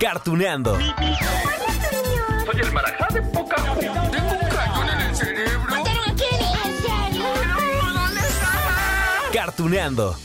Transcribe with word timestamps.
Cartuneando. 0.00 0.76
Soy 0.76 2.60
el 2.60 2.72
marajá 2.72 3.08
de 3.12 3.22
poca 3.22 3.56
Tengo 3.78 4.32
un 4.32 4.48
cañón 4.48 4.88
en 4.90 5.00
el 5.00 5.16
cerebro. 5.16 5.74
¿Dónde 7.94 8.20
estaba? 8.20 9.30
Cartuneando. 9.32 10.16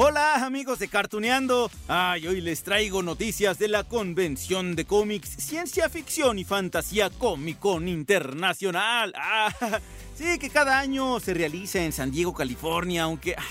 Hola 0.00 0.46
amigos 0.46 0.78
de 0.78 0.86
Cartuneando. 0.86 1.72
Ay, 1.88 2.28
hoy 2.28 2.40
les 2.40 2.62
traigo 2.62 3.02
noticias 3.02 3.58
de 3.58 3.66
la 3.66 3.82
convención 3.82 4.76
de 4.76 4.84
cómics, 4.84 5.28
ciencia 5.28 5.88
ficción 5.88 6.38
y 6.38 6.44
fantasía 6.44 7.10
Comic 7.10 7.58
Con 7.58 7.88
Internacional. 7.88 9.12
Ah, 9.20 9.80
sí, 10.14 10.38
que 10.38 10.50
cada 10.50 10.78
año 10.78 11.18
se 11.18 11.34
realiza 11.34 11.82
en 11.82 11.90
San 11.90 12.12
Diego, 12.12 12.32
California, 12.32 13.02
aunque, 13.02 13.34
ah, 13.36 13.42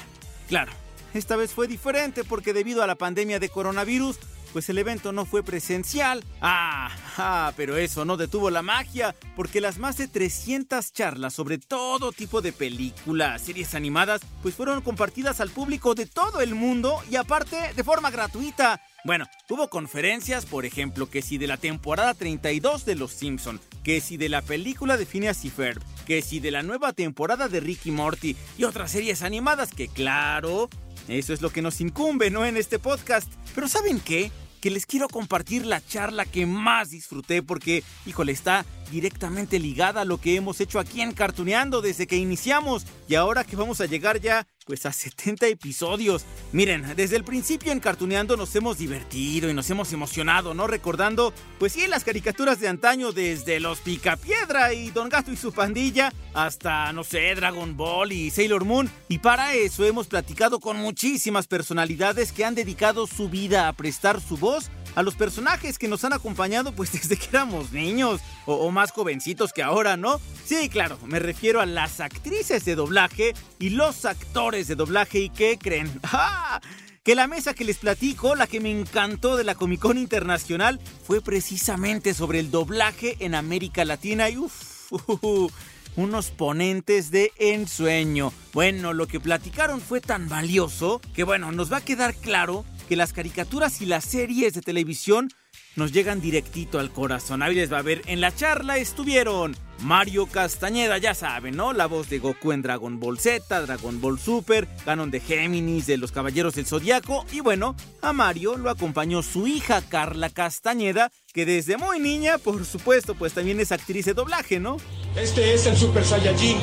claro, 0.48 0.72
esta 1.14 1.36
vez 1.36 1.54
fue 1.54 1.67
diferente 1.67 2.23
porque 2.23 2.54
debido 2.54 2.82
a 2.82 2.88
la 2.88 2.95
pandemia 2.95 3.39
de 3.39 3.50
coronavirus, 3.50 4.17
pues 4.53 4.70
el 4.70 4.78
evento 4.78 5.12
no 5.12 5.26
fue 5.26 5.44
presencial. 5.44 6.23
Ah, 6.42 6.90
ah, 7.17 7.53
pero 7.56 7.78
eso 7.78 8.06
no 8.06 8.17
detuvo 8.17 8.50
la 8.50 8.62
magia, 8.62 9.16
porque 9.36 9.62
las 9.62 9.78
más 9.78 9.98
de 9.98 10.08
300 10.08 10.94
charlas 10.94 11.34
sobre 11.34 11.58
todo 11.58 12.12
tipo 12.12 12.42
de 12.42 12.52
películas, 12.52 13.42
series 13.42 13.76
animadas, 13.76 14.22
pues 14.42 14.56
fueron 14.56 14.81
compartidas 14.81 15.39
al 15.39 15.50
público 15.50 15.95
de 15.95 16.06
todo 16.06 16.42
el 16.42 16.56
mundo 16.56 17.02
y 17.09 17.16
aparte 17.16 17.73
de 17.76 17.84
forma 17.84 18.12
gratuita. 18.12 18.81
Bueno, 19.04 19.26
hubo 19.50 19.70
conferencias, 19.70 20.45
por 20.45 20.66
ejemplo, 20.66 21.09
que 21.09 21.22
si 21.22 21.38
de 21.38 21.48
la 21.48 21.58
temporada 21.58 22.14
32 22.14 22.84
de 22.84 22.95
Los 22.95 23.14
Simpson, 23.14 23.61
que 23.84 24.02
si 24.02 24.17
de 24.17 24.28
la 24.28 24.42
película 24.42 24.98
de 24.98 25.06
Phineas 25.06 25.45
y 25.45 25.50
Ferb, 25.50 25.82
que 26.06 26.22
si 26.22 26.39
de 26.39 26.52
la 26.52 26.64
nueva 26.64 26.92
temporada 26.92 27.48
de 27.48 27.59
Ricky 27.59 27.92
Morty 27.92 28.36
y 28.58 28.64
otras 28.66 28.92
series 28.92 29.22
animadas 29.22 29.73
que 29.73 29.88
claro, 29.88 30.70
eso 31.08 31.34
es 31.34 31.42
lo 31.42 31.50
que 31.50 31.62
nos 31.62 31.82
incumbe, 31.82 32.30
¿no? 32.30 32.46
En 32.46 32.58
este 32.58 32.80
podcast. 32.80 33.32
Pero 33.56 33.68
¿saben 33.68 34.00
qué? 34.00 34.32
Que 34.62 34.70
les 34.70 34.86
quiero 34.86 35.08
compartir 35.08 35.66
la 35.66 35.86
charla 35.86 36.26
que 36.26 36.46
más 36.46 36.90
disfruté 36.90 37.44
porque, 37.44 37.84
híjole, 38.06 38.32
está 38.32 38.66
directamente 38.92 39.60
ligada 39.60 40.02
a 40.02 40.06
lo 40.06 40.20
que 40.20 40.36
hemos 40.36 40.60
hecho 40.60 40.80
aquí 40.80 41.02
en 41.02 41.14
Cartuneando 41.14 41.82
desde 41.82 42.08
que 42.08 42.18
iniciamos 42.18 42.86
y 43.08 43.16
ahora 43.16 43.44
que 43.44 43.56
vamos 43.56 43.82
a 43.82 43.86
llegar 43.86 44.20
ya 44.20 44.48
pues 44.68 44.86
a 44.86 44.92
70 44.92 45.48
episodios. 45.48 46.26
Miren, 46.52 46.94
desde 46.96 47.16
el 47.16 47.23
principio 47.23 47.72
en 47.72 47.80
Cartuneando 47.80 48.36
nos 48.36 48.54
hemos 48.56 48.78
divertido 48.78 49.50
y 49.50 49.54
nos 49.54 49.70
hemos 49.70 49.94
emocionado, 49.94 50.54
¿no? 50.54 50.68
Recordando, 50.68 51.34
pues 51.58 51.72
sí, 51.72 51.88
las 51.88 52.04
caricaturas 52.04 52.60
de 52.60 52.68
antaño 52.68 53.14
desde 53.14 53.62
los 53.62 53.80
Picapiedra 53.80 54.73
y 54.73 54.92
Don 54.92 55.08
Gato 55.08 55.32
y 55.32 55.38
su 55.38 55.54
pandilla 55.54 56.12
hasta, 56.34 56.92
no 56.92 57.06
sé, 57.06 57.34
Dragon 57.34 57.78
Ball 57.78 58.12
y 58.12 58.30
Sailor 58.30 58.66
Moon. 58.66 58.92
Y 59.08 59.20
para 59.20 59.54
eso 59.54 59.86
hemos 59.86 60.08
platicado 60.08 60.60
con 60.60 60.78
muchísimas 60.78 61.48
personalidades 61.48 62.34
que 62.34 62.44
han 62.44 62.54
dedicado 62.54 63.08
su 63.08 63.30
vida 63.30 63.70
a 63.70 63.73
prestar 63.73 64.20
su 64.20 64.36
voz 64.36 64.70
a 64.98 65.04
los 65.04 65.14
personajes 65.14 65.78
que 65.78 65.88
nos 65.88 66.04
han 66.06 66.14
acompañado 66.14 66.72
pues 66.72 66.92
desde 67.00 67.18
que 67.18 67.28
éramos 67.30 67.72
niños 67.72 68.20
o, 68.48 68.72
más 68.72 68.92
jovencitos 68.92 69.54
que 69.54 69.62
ahora, 69.62 69.96
¿no? 69.96 70.20
Sí, 70.44 70.70
claro, 70.70 70.98
me 71.06 71.20
refiero 71.20 71.62
a 71.62 71.68
las 71.68 72.00
actrices 72.00 72.66
de 72.66 72.74
doblaje 72.74 73.36
y 73.60 73.70
los 73.70 74.06
actores 74.06 74.68
de 74.68 74.74
doblaje 74.74 75.20
y 75.20 75.30
qué 75.30 75.60
creen. 75.62 76.00
¡Ah! 76.04 76.60
Que 77.04 77.14
la 77.14 77.28
mesa 77.28 77.54
que 77.54 77.64
les 77.64 77.78
platico, 77.78 78.36
la 78.36 78.48
que 78.48 78.60
me 78.60 78.72
encantó 78.72 79.38
de 79.38 79.44
la 79.44 79.54
Comic 79.54 79.82
Con 79.82 80.00
Internacional, 80.00 80.80
fue 81.06 81.22
precisamente 81.22 82.16
sobre 82.16 82.40
el 82.40 82.50
doblaje 82.50 83.18
en 83.20 83.36
América 83.36 83.86
Latina 83.86 84.32
y 84.32 84.38
uff, 84.38 84.92
unos 85.96 86.32
ponentes 86.32 87.12
de 87.12 87.32
ensueño. 87.38 88.34
Bueno, 88.52 88.94
lo 88.94 89.08
que 89.08 89.20
platicaron 89.20 89.80
fue 89.80 90.02
tan 90.02 90.28
valioso 90.28 91.02
que 91.14 91.24
bueno, 91.24 91.52
nos 91.52 91.72
va 91.72 91.78
a 91.78 91.86
quedar 91.86 92.16
claro 92.16 92.66
que 92.87 92.95
las 92.95 93.14
caricaturas 93.14 93.81
y 93.81 93.86
las 93.86 94.05
series 94.05 94.53
de 94.53 94.61
televisión 94.61 95.30
nos 95.75 95.92
llegan 95.92 96.20
directito 96.20 96.80
al 96.80 96.92
corazón. 96.92 97.43
Ahí 97.43 97.53
les 97.53 97.71
va 97.71 97.80
a 97.80 97.83
ver, 97.83 98.02
en 98.08 98.20
la 98.20 98.33
charla 98.33 98.77
estuvieron 98.77 99.55
Mario 99.81 100.25
Castañeda, 100.25 100.98
ya 100.98 101.14
saben, 101.14 101.55
¿no? 101.55 101.71
La 101.71 101.86
voz 101.86 102.09
de 102.09 102.17
Goku 102.17 102.52
en 102.52 102.64
Dragon 102.64 102.99
Ball 102.99 103.20
Z, 103.20 103.61
Dragon 103.61 104.02
Ball 104.02 104.20
Super, 104.20 104.67
Canon 104.86 105.11
de 105.11 105.20
Géminis, 105.20 105.86
de 105.86 105.98
los 105.98 106.11
Caballeros 106.11 106.55
del 106.55 106.65
Zodiaco. 106.65 107.25
Y 107.31 107.42
bueno, 107.42 107.75
a 108.02 108.11
Mario 108.11 108.58
lo 108.58 108.71
acompañó 108.71 109.21
su 109.21 109.45
hija 109.45 109.83
Carla 109.87 110.31
Castañeda, 110.31 111.11
que 111.31 111.45
desde 111.45 111.77
muy 111.77 111.99
niña, 111.99 112.39
por 112.39 112.65
supuesto, 112.65 113.14
pues 113.14 113.33
también 113.33 113.59
es 113.59 113.71
actriz 113.71 114.05
de 114.05 114.15
doblaje, 114.15 114.59
¿no? 114.59 114.77
Este 115.15 115.54
es 115.54 115.67
el 115.67 115.77
Super 115.77 116.04
Saiyajin. 116.04 116.58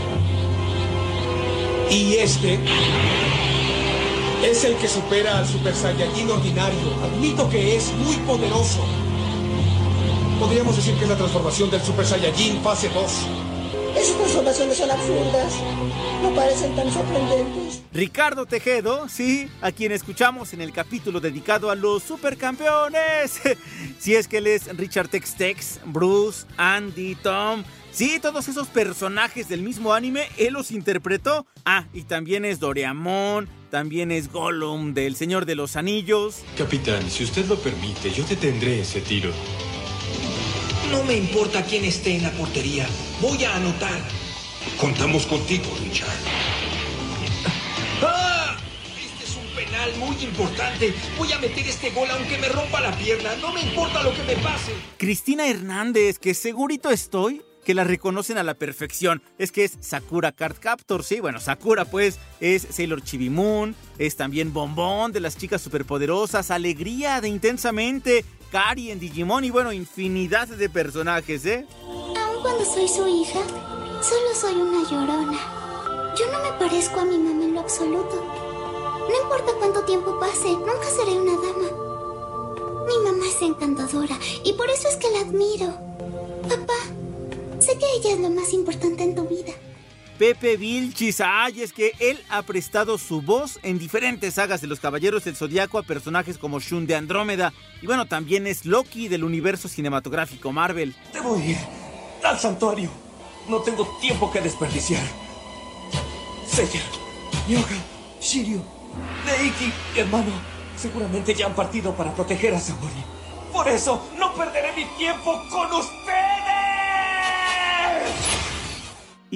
Y 1.91 2.15
este 2.15 2.59
es 4.43 4.65
el 4.65 4.77
que 4.77 4.89
supera 4.89 5.39
al 5.39 5.47
Super 5.47 5.75
Saiyajin 5.75 6.31
ordinario. 6.31 6.79
Admito 7.03 7.49
que 7.49 7.77
es 7.77 7.93
muy 7.93 8.17
poderoso. 8.27 8.85
Podríamos 10.39 10.77
decir 10.77 10.95
que 10.97 11.05
es 11.05 11.11
la 11.11 11.17
transformación 11.17 11.71
del 11.71 11.81
Super 11.81 12.07
Saiyajin 12.07 12.63
fase 12.63 12.89
2. 12.89 13.13
Esas 13.97 14.17
transformaciones 14.17 14.77
son 14.77 14.91
absurdas. 14.91 15.55
No 16.23 16.35
parecen 16.35 16.75
tan 16.75 16.93
sorprendentes. 16.93 17.83
Ricardo 17.93 18.45
Tejedo, 18.45 19.09
sí, 19.09 19.49
a 19.61 19.71
quien 19.71 19.93
escuchamos 19.93 20.53
en 20.53 20.61
el 20.61 20.73
capítulo 20.73 21.21
dedicado 21.21 21.71
a 21.71 21.77
los 21.77 22.03
supercampeones. 22.03 23.41
si 23.99 24.17
es 24.17 24.27
que 24.27 24.39
él 24.39 24.49
es 24.49 24.77
Richard 24.77 25.09
Tex 25.09 25.35
Tex, 25.37 25.81
Bruce, 25.87 26.47
Andy, 26.57 27.15
Tom. 27.15 27.63
Sí, 27.93 28.19
todos 28.21 28.49
esos 28.49 28.67
personajes 28.67 29.49
del 29.49 29.63
mismo 29.63 29.95
anime, 29.95 30.29
él 30.37 30.55
los 30.55 30.73
interpretó. 30.73 31.47
Ah, 31.65 31.87
y 31.95 32.03
también 32.03 32.45
es 32.45 32.59
Doraemon, 32.59 33.49
también 33.75 34.13
es 34.13 34.31
Gollum 34.31 34.95
del 34.95 35.17
Señor 35.17 35.47
de 35.47 35.57
los 35.57 35.75
Anillos. 35.75 36.45
Capitán, 36.57 37.11
si 37.11 37.25
usted 37.25 37.45
lo 37.47 37.57
permite, 37.57 38.09
yo 38.13 38.23
detendré 38.23 38.83
ese 38.83 39.01
tiro. 39.01 39.33
No 40.93 41.03
me 41.03 41.17
importa 41.17 41.61
quién 41.65 41.85
esté 41.85 42.15
en 42.15 42.23
la 42.23 42.31
portería. 42.31 42.87
Voy 43.21 43.43
a 43.43 43.57
anotar. 43.57 44.01
Contamos 44.81 45.27
contigo, 45.27 45.65
Richard. 45.83 46.09
¡Ah! 48.01 48.57
Este 48.97 49.25
es 49.25 49.37
un 49.37 49.57
penal 49.57 49.91
muy 49.99 50.25
importante. 50.25 50.95
Voy 51.19 51.33
a 51.33 51.41
meter 51.41 51.67
este 51.67 51.91
gol 51.91 52.07
aunque 52.13 52.39
me 52.39 52.49
rompa 52.51 52.81
la 52.81 52.97
pierna. 52.97 53.35
No 53.43 53.53
me 53.53 53.61
importa 53.61 54.05
lo 54.05 54.15
que 54.15 54.23
me 54.23 54.37
pase. 54.37 54.71
Cristina 54.99 55.49
Hernández, 55.49 56.21
que 56.21 56.35
segurito 56.35 56.91
estoy 56.91 57.43
que 57.65 57.75
la 57.75 57.85
reconocen 57.85 58.39
a 58.39 58.43
la 58.43 58.55
perfección. 58.55 59.23
Es 59.39 59.51
que 59.51 59.65
es 59.65 59.77
Sakura 59.81 60.33
Card 60.33 60.57
Captor, 60.61 61.03
sí, 61.03 61.21
bueno, 61.21 61.41
Sakura 61.41 61.85
pues 61.85 62.19
es 62.41 62.67
Sailor 62.71 63.03
Chibi 63.03 63.31
Moon, 63.31 63.75
es 63.99 64.17
también 64.17 64.53
Bombón 64.53 65.13
de 65.13 65.21
las 65.21 65.37
chicas 65.37 65.63
superpoderosas, 65.63 66.51
Alegría 66.51 67.21
de 67.21 67.29
Intensamente, 67.29 68.25
Kari 68.53 68.91
en 68.91 69.01
Digimon 69.01 69.45
y 69.45 69.51
bueno, 69.51 69.73
infinidad 69.73 70.47
de 70.47 70.69
personajes, 70.69 71.45
¿eh? 71.47 71.67
Aun 71.89 72.43
cuando 72.43 72.65
soy 72.65 72.87
su 72.87 73.09
hija, 73.09 73.41
solo 74.01 74.35
soy 74.35 74.55
una 74.55 74.89
llorona. 74.89 76.15
Yo 76.17 76.31
no 76.31 76.39
me 76.41 76.53
parezco 76.59 77.01
a 77.01 77.05
mi 77.05 77.19
mamá 77.19 77.45
en 77.45 77.55
lo 77.55 77.61
absoluto. 77.61 78.25
No 79.09 79.23
importa 79.23 79.53
cuánto 79.59 79.83
tiempo 79.85 80.19
pase, 80.21 80.51
nunca 80.53 80.85
seré 80.97 81.19
una 81.19 81.33
dama. 81.33 81.85
Mi 82.87 82.99
mamá 83.05 83.27
es 83.27 83.43
encantadora 83.43 84.17
y 84.45 84.53
por 84.53 84.71
eso 84.71 84.89
es 84.89 84.97
que 84.97 85.11
la 85.11 85.21
admiro. 85.21 85.75
Papá, 86.49 86.79
sé 87.65 87.79
que 87.79 87.87
ella 87.99 88.15
es 88.15 88.21
lo 88.21 88.31
más 88.31 88.53
importante 88.53 89.03
en 89.03 89.15
tu 89.15 89.27
vida. 89.27 89.53
Pepe 90.19 90.57
Vilchis, 90.57 91.21
ay, 91.21 91.63
es 91.63 91.73
que 91.73 91.93
él 91.99 92.23
ha 92.31 92.43
prestado 92.43 92.99
su 92.99 93.21
voz 93.21 93.59
en 93.65 93.81
diferentes 93.81 94.35
sagas 94.35 94.61
de 94.61 94.69
los 94.69 94.79
Caballeros 94.79 95.25
del 95.25 95.35
Zodiaco 95.35 95.77
a 95.77 95.83
personajes 95.83 96.39
como 96.39 96.61
Shun 96.61 96.87
de 96.87 96.95
Andrómeda. 96.95 97.53
Y 97.83 97.87
bueno, 97.87 98.07
también 98.07 98.47
es 98.47 98.65
Loki 98.65 99.09
del 99.09 99.25
universo 99.25 99.67
cinematográfico 99.67 100.53
Marvel. 100.53 100.95
Debo 101.13 101.37
ir 101.37 101.57
al 102.23 102.39
santuario. 102.39 102.91
No 103.49 103.61
tengo 103.63 103.89
tiempo 104.01 104.31
que 104.31 104.41
desperdiciar. 104.41 105.03
Seiya, 106.47 106.81
Yoga, 107.49 107.77
Shiryu, 108.21 108.63
Neiki, 109.27 109.73
hermano, 109.97 110.31
seguramente 110.77 111.35
ya 111.35 111.47
han 111.47 111.55
partido 111.55 111.93
para 111.95 112.15
proteger 112.15 112.55
a 112.55 112.61
Saori. 112.61 113.05
Por 113.53 113.69
eso 113.69 114.01
no 114.17 114.33
perderé 114.35 114.73
mi 114.77 114.85
tiempo 114.97 115.43
con 115.51 115.73
ustedes. 115.73 116.64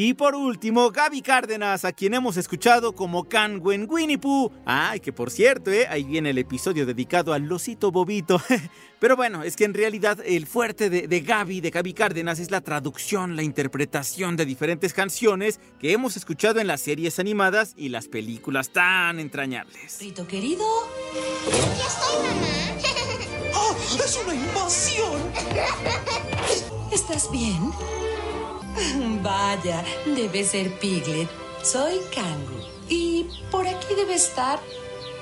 Y 0.00 0.14
por 0.14 0.36
último, 0.36 0.92
Gaby 0.92 1.22
Cárdenas, 1.22 1.84
a 1.84 1.90
quien 1.90 2.14
hemos 2.14 2.36
escuchado 2.36 2.94
como 2.94 3.24
Canwen 3.24 3.88
Winnie 3.90 4.16
Pooh. 4.16 4.52
Ay, 4.64 5.00
que 5.00 5.12
por 5.12 5.28
cierto, 5.28 5.72
¿eh? 5.72 5.88
ahí 5.88 6.04
viene 6.04 6.30
el 6.30 6.38
episodio 6.38 6.86
dedicado 6.86 7.32
al 7.32 7.46
losito 7.46 7.90
bobito. 7.90 8.40
Pero 9.00 9.16
bueno, 9.16 9.42
es 9.42 9.56
que 9.56 9.64
en 9.64 9.74
realidad 9.74 10.20
el 10.24 10.46
fuerte 10.46 10.88
de, 10.88 11.08
de 11.08 11.20
Gaby, 11.20 11.60
de 11.60 11.70
Gaby 11.70 11.94
Cárdenas, 11.94 12.38
es 12.38 12.52
la 12.52 12.60
traducción, 12.60 13.34
la 13.34 13.42
interpretación 13.42 14.36
de 14.36 14.46
diferentes 14.46 14.94
canciones 14.94 15.58
que 15.80 15.90
hemos 15.90 16.16
escuchado 16.16 16.60
en 16.60 16.68
las 16.68 16.80
series 16.80 17.18
animadas 17.18 17.74
y 17.76 17.88
las 17.88 18.06
películas 18.06 18.70
tan 18.70 19.18
entrañables. 19.18 19.98
Rito 19.98 20.28
querido. 20.28 20.64
Ya 21.76 21.86
estoy, 21.88 22.24
mamá. 22.28 23.52
¡Oh, 23.52 23.76
¡Es 24.04 24.16
una 24.24 24.34
invasión! 24.36 25.20
¿Estás 26.92 27.28
bien? 27.32 27.72
Vaya, 29.22 29.84
debe 30.06 30.44
ser 30.44 30.78
Piglet. 30.78 31.28
Soy 31.62 32.00
Kangu. 32.14 32.60
Y 32.88 33.26
por 33.50 33.66
aquí 33.66 33.94
debe 33.94 34.14
estar 34.14 34.60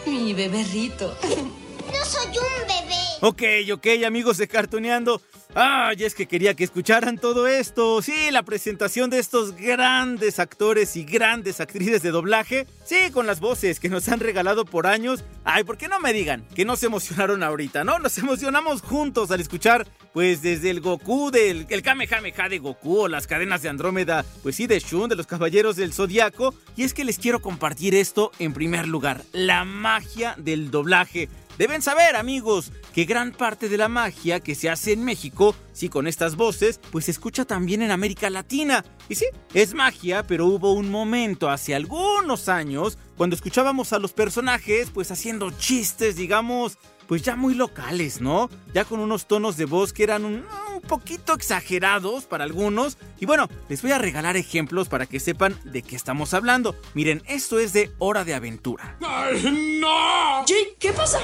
mi 0.06 0.35
beberrito. 0.35 1.14
No 1.86 2.04
soy 2.04 2.38
un 2.38 2.66
bebé. 2.66 2.96
Ok, 3.22 3.42
ok, 3.72 4.04
amigos 4.04 4.36
de 4.36 4.48
Cartoneando. 4.48 5.22
Ay, 5.54 6.04
es 6.04 6.14
que 6.14 6.26
quería 6.26 6.52
que 6.52 6.64
escucharan 6.64 7.16
todo 7.16 7.46
esto. 7.46 8.02
Sí, 8.02 8.30
la 8.30 8.42
presentación 8.42 9.08
de 9.08 9.18
estos 9.18 9.56
grandes 9.56 10.38
actores 10.38 10.96
y 10.96 11.04
grandes 11.04 11.60
actrices 11.60 12.02
de 12.02 12.10
doblaje. 12.10 12.66
Sí, 12.84 13.10
con 13.10 13.26
las 13.26 13.40
voces 13.40 13.80
que 13.80 13.88
nos 13.88 14.06
han 14.08 14.20
regalado 14.20 14.66
por 14.66 14.86
años. 14.86 15.24
Ay, 15.44 15.64
¿por 15.64 15.78
qué 15.78 15.88
no 15.88 15.98
me 15.98 16.12
digan 16.12 16.46
que 16.54 16.66
no 16.66 16.76
se 16.76 16.86
emocionaron 16.86 17.42
ahorita, 17.42 17.84
no? 17.84 17.98
Nos 17.98 18.18
emocionamos 18.18 18.82
juntos 18.82 19.30
al 19.30 19.40
escuchar, 19.40 19.88
pues 20.12 20.42
desde 20.42 20.68
el 20.68 20.82
Goku, 20.82 21.30
del 21.30 21.66
el 21.70 21.82
Kamehameha 21.82 22.50
de 22.50 22.58
Goku 22.58 23.00
o 23.00 23.08
las 23.08 23.26
cadenas 23.26 23.62
de 23.62 23.70
Andrómeda, 23.70 24.26
pues 24.42 24.56
sí, 24.56 24.66
de 24.66 24.78
Shun, 24.78 25.08
de 25.08 25.16
los 25.16 25.26
Caballeros 25.26 25.76
del 25.76 25.94
Zodiaco. 25.94 26.54
Y 26.76 26.84
es 26.84 26.92
que 26.92 27.04
les 27.04 27.18
quiero 27.18 27.40
compartir 27.40 27.94
esto 27.94 28.30
en 28.38 28.52
primer 28.52 28.86
lugar: 28.86 29.22
la 29.32 29.64
magia 29.64 30.34
del 30.36 30.70
doblaje. 30.70 31.30
Deben 31.58 31.81
saber, 31.81 32.17
amigos, 32.17 32.70
que 32.93 33.05
gran 33.05 33.32
parte 33.32 33.69
de 33.69 33.79
la 33.79 33.88
magia 33.88 34.41
que 34.41 34.55
se 34.55 34.69
hace 34.69 34.93
en 34.93 35.05
México, 35.05 35.55
sí, 35.73 35.88
con 35.88 36.06
estas 36.06 36.37
voces, 36.37 36.81
pues 36.93 37.06
se 37.06 37.12
escucha 37.12 37.47
también 37.47 37.81
en 37.81 37.91
América 37.91 38.29
Latina. 38.29 38.85
Y 39.08 39.14
sí, 39.14 39.26
es 39.55 39.73
magia, 39.73 40.26
pero 40.26 40.47
hubo 40.47 40.73
un 40.73 40.91
momento 40.91 41.49
hace 41.49 41.75
algunos 41.75 42.49
años 42.49 42.99
cuando 43.17 43.35
escuchábamos 43.35 43.94
a 43.94 43.99
los 43.99 44.12
personajes, 44.12 44.91
pues 44.93 45.11
haciendo 45.11 45.50
chistes, 45.50 46.17
digamos, 46.17 46.76
pues 47.06 47.23
ya 47.23 47.37
muy 47.37 47.55
locales, 47.55 48.20
¿no? 48.20 48.50
Ya 48.75 48.85
con 48.85 49.00
unos 49.00 49.26
tonos 49.26 49.56
de 49.56 49.64
voz 49.64 49.93
que 49.93 50.03
eran 50.03 50.25
un, 50.25 50.44
un, 50.75 50.81
poquito 50.82 51.35
exagerados 51.35 52.25
para 52.25 52.44
algunos. 52.44 52.99
Y 53.19 53.26
bueno, 53.26 53.49
les 53.69 53.82
voy 53.82 53.93
a 53.93 53.99
regalar 53.99 54.37
ejemplos 54.37 54.88
para 54.88 55.06
que 55.06 55.20
sepan 55.20 55.58
de 55.64 55.82
qué 55.82 55.97
estamos 55.97 56.35
hablando. 56.35 56.76
Miren, 56.94 57.23
esto 57.26 57.58
es 57.58 57.73
de 57.73 57.91
Hora 57.99 58.25
de 58.25 58.35
Aventura. 58.35 58.97
¡Ay, 59.06 59.79
no! 59.81 60.44
Jake, 60.47 60.76
¿qué 60.79 60.93
pasa? 60.93 61.20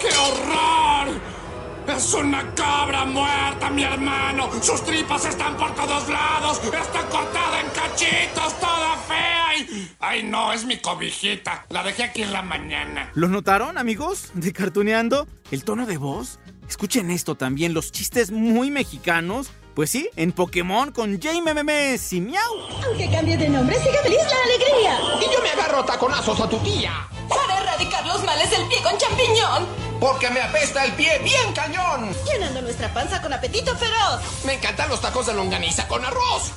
¡Qué 0.00 0.08
horror! 0.08 1.43
¡Es 1.86 2.14
una 2.14 2.54
cabra 2.54 3.04
muerta, 3.04 3.70
mi 3.70 3.84
hermano! 3.84 4.50
¡Sus 4.62 4.82
tripas 4.84 5.24
están 5.26 5.56
por 5.56 5.74
todos 5.74 6.08
lados! 6.08 6.60
¡Está 6.64 7.06
cortada 7.08 7.60
en 7.60 7.68
cachitos, 7.68 8.58
toda 8.58 8.96
fea! 9.06 9.56
Y... 9.58 9.90
¡Ay, 10.00 10.22
no! 10.22 10.52
Es 10.52 10.64
mi 10.64 10.78
cobijita. 10.78 11.66
La 11.68 11.82
dejé 11.82 12.04
aquí 12.04 12.22
en 12.22 12.32
la 12.32 12.42
mañana. 12.42 13.10
¿Lo 13.14 13.28
notaron, 13.28 13.78
amigos? 13.78 14.30
De 14.34 14.52
Cartuneando. 14.52 15.28
¿El 15.50 15.64
tono 15.64 15.86
de 15.86 15.98
voz? 15.98 16.40
Escuchen 16.68 17.10
esto 17.10 17.34
también, 17.34 17.74
los 17.74 17.92
chistes 17.92 18.30
muy 18.30 18.70
mexicanos. 18.70 19.50
Pues 19.74 19.90
sí, 19.90 20.08
en 20.16 20.32
Pokémon 20.32 20.92
con 20.92 21.18
Memes 21.20 22.12
y 22.12 22.20
Miau. 22.20 22.42
Aunque 22.86 23.10
cambie 23.10 23.36
de 23.36 23.48
nombre, 23.48 23.76
sigue 23.76 23.98
feliz 23.98 24.18
la 24.18 24.42
alegría. 24.44 24.98
Y 25.20 25.32
yo 25.34 25.42
me 25.42 25.50
agarro 25.50 25.84
taconazos 25.84 26.40
a 26.40 26.48
tu 26.48 26.56
tía. 26.58 27.08
Para 27.28 27.60
erradicar 27.60 28.06
los 28.06 28.22
males 28.24 28.50
del 28.50 28.66
pie 28.68 28.78
con 28.82 28.96
champiñón. 28.96 29.83
Porque 30.00 30.30
me 30.30 30.40
apesta 30.40 30.84
el 30.84 30.92
pie 30.92 31.18
bien 31.20 31.52
cañón. 31.52 32.14
Llenando 32.24 32.62
nuestra 32.62 32.92
panza 32.92 33.22
con 33.22 33.32
apetito 33.32 33.74
feroz. 33.76 34.20
Me 34.44 34.54
encantan 34.54 34.88
los 34.88 35.00
tacos 35.00 35.26
de 35.26 35.34
longaniza 35.34 35.86
con 35.88 36.04
arroz. 36.04 36.52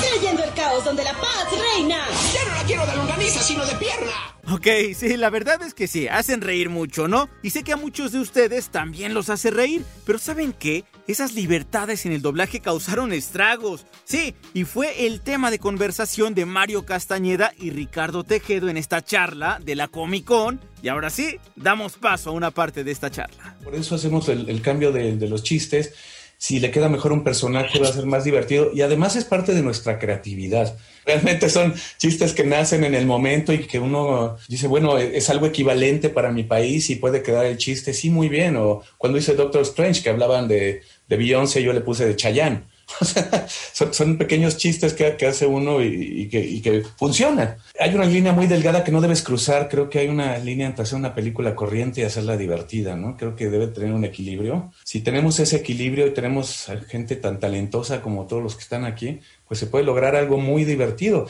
Trayendo 0.00 0.44
el 0.44 0.52
caos 0.54 0.84
donde 0.84 1.04
la 1.04 1.12
paz 1.12 1.46
reina. 1.50 2.06
Ya 2.32 2.44
no 2.44 2.54
la 2.54 2.62
quiero 2.64 2.86
de 2.86 2.96
longaniza, 2.96 3.42
sino 3.42 3.64
de 3.64 3.74
pierna. 3.76 4.12
Ok, 4.50 4.66
sí, 4.94 5.16
la 5.16 5.30
verdad 5.30 5.62
es 5.62 5.72
que 5.72 5.86
sí, 5.86 6.08
hacen 6.08 6.40
reír 6.40 6.68
mucho, 6.68 7.06
¿no? 7.06 7.28
Y 7.42 7.50
sé 7.50 7.62
que 7.62 7.72
a 7.72 7.76
muchos 7.76 8.10
de 8.10 8.18
ustedes 8.18 8.70
también 8.70 9.14
los 9.14 9.30
hace 9.30 9.50
reír, 9.52 9.84
pero 10.04 10.18
¿saben 10.18 10.52
qué? 10.52 10.84
Esas 11.06 11.34
libertades 11.34 12.06
en 12.06 12.12
el 12.12 12.22
doblaje 12.22 12.60
causaron 12.60 13.12
estragos. 13.12 13.86
Sí, 14.04 14.34
y 14.52 14.64
fue 14.64 15.06
el 15.06 15.20
tema 15.20 15.50
de 15.50 15.60
conversación 15.60 16.34
de 16.34 16.44
Mario 16.44 16.84
Castañeda 16.84 17.52
y 17.56 17.70
Ricardo 17.70 18.24
Tejedo 18.24 18.68
en 18.68 18.76
esta 18.76 19.02
charla 19.02 19.60
de 19.64 19.76
la 19.76 19.88
Comic 19.88 20.24
Con. 20.24 20.60
Y 20.82 20.88
ahora 20.88 21.10
sí, 21.10 21.36
damos 21.54 21.92
paso 21.94 22.30
a 22.30 22.32
una 22.32 22.50
parte 22.50 22.82
de 22.82 22.90
esta 22.90 23.10
charla. 23.10 23.56
Por 23.62 23.76
eso 23.76 23.94
hacemos 23.94 24.28
el, 24.28 24.60
cambio 24.60 24.90
de 24.90 25.28
los 25.28 25.44
chistes. 25.44 25.94
Si 26.42 26.58
le 26.58 26.72
queda 26.72 26.88
mejor 26.88 27.12
un 27.12 27.22
personaje 27.22 27.78
va 27.78 27.88
a 27.88 27.92
ser 27.92 28.04
más 28.04 28.24
divertido 28.24 28.72
y 28.74 28.82
además 28.82 29.14
es 29.14 29.24
parte 29.24 29.54
de 29.54 29.62
nuestra 29.62 30.00
creatividad. 30.00 30.76
Realmente 31.06 31.48
son 31.48 31.72
chistes 31.98 32.32
que 32.32 32.42
nacen 32.42 32.82
en 32.82 32.96
el 32.96 33.06
momento 33.06 33.52
y 33.52 33.58
que 33.58 33.78
uno 33.78 34.38
dice, 34.48 34.66
bueno, 34.66 34.98
es 34.98 35.30
algo 35.30 35.46
equivalente 35.46 36.08
para 36.08 36.32
mi 36.32 36.42
país 36.42 36.90
y 36.90 36.96
puede 36.96 37.22
quedar 37.22 37.46
el 37.46 37.58
chiste, 37.58 37.94
sí, 37.94 38.10
muy 38.10 38.28
bien. 38.28 38.56
O 38.56 38.82
cuando 38.98 39.18
hice 39.18 39.36
Doctor 39.36 39.62
Strange, 39.62 40.02
que 40.02 40.10
hablaban 40.10 40.48
de, 40.48 40.82
de 41.06 41.16
Beyoncé, 41.16 41.62
yo 41.62 41.72
le 41.72 41.80
puse 41.80 42.06
de 42.06 42.16
Chayanne. 42.16 42.64
Son, 43.72 44.18
pequeños 44.18 44.56
chistes 44.56 44.94
que, 44.94 45.26
hace 45.26 45.46
uno 45.46 45.82
y, 45.82 46.28
que, 46.28 46.40
y, 46.40 46.62
funcionan. 46.96 47.56
Hay 47.78 47.94
una 47.94 48.04
línea 48.04 48.32
muy 48.32 48.46
delgada 48.46 48.84
que 48.84 48.92
no 48.92 49.00
debes 49.00 49.22
cruzar. 49.22 49.68
Creo 49.68 49.88
que 49.88 49.98
hay 49.98 50.08
una 50.08 50.38
línea 50.38 50.66
entre 50.66 50.82
hacer 50.82 50.98
una 50.98 51.14
película 51.14 51.54
corriente 51.54 52.00
y 52.00 52.04
hacerla 52.04 52.36
divertida, 52.36 52.96
¿no? 52.96 53.16
Creo 53.16 53.36
que 53.36 53.50
debe 53.50 53.68
tener 53.68 53.92
un 53.92 54.04
equilibrio. 54.04 54.72
Si 54.84 55.00
tenemos 55.00 55.40
ese 55.40 55.56
equilibrio 55.56 56.06
y 56.06 56.14
tenemos 56.14 56.66
gente 56.88 57.16
tan 57.16 57.40
talentosa 57.40 58.02
como 58.02 58.26
todos 58.26 58.42
los 58.42 58.54
que 58.56 58.62
están 58.62 58.84
aquí, 58.84 59.20
pues 59.48 59.60
se 59.60 59.66
puede 59.66 59.84
lograr 59.84 60.16
algo 60.16 60.38
muy 60.38 60.64
divertido. 60.64 61.26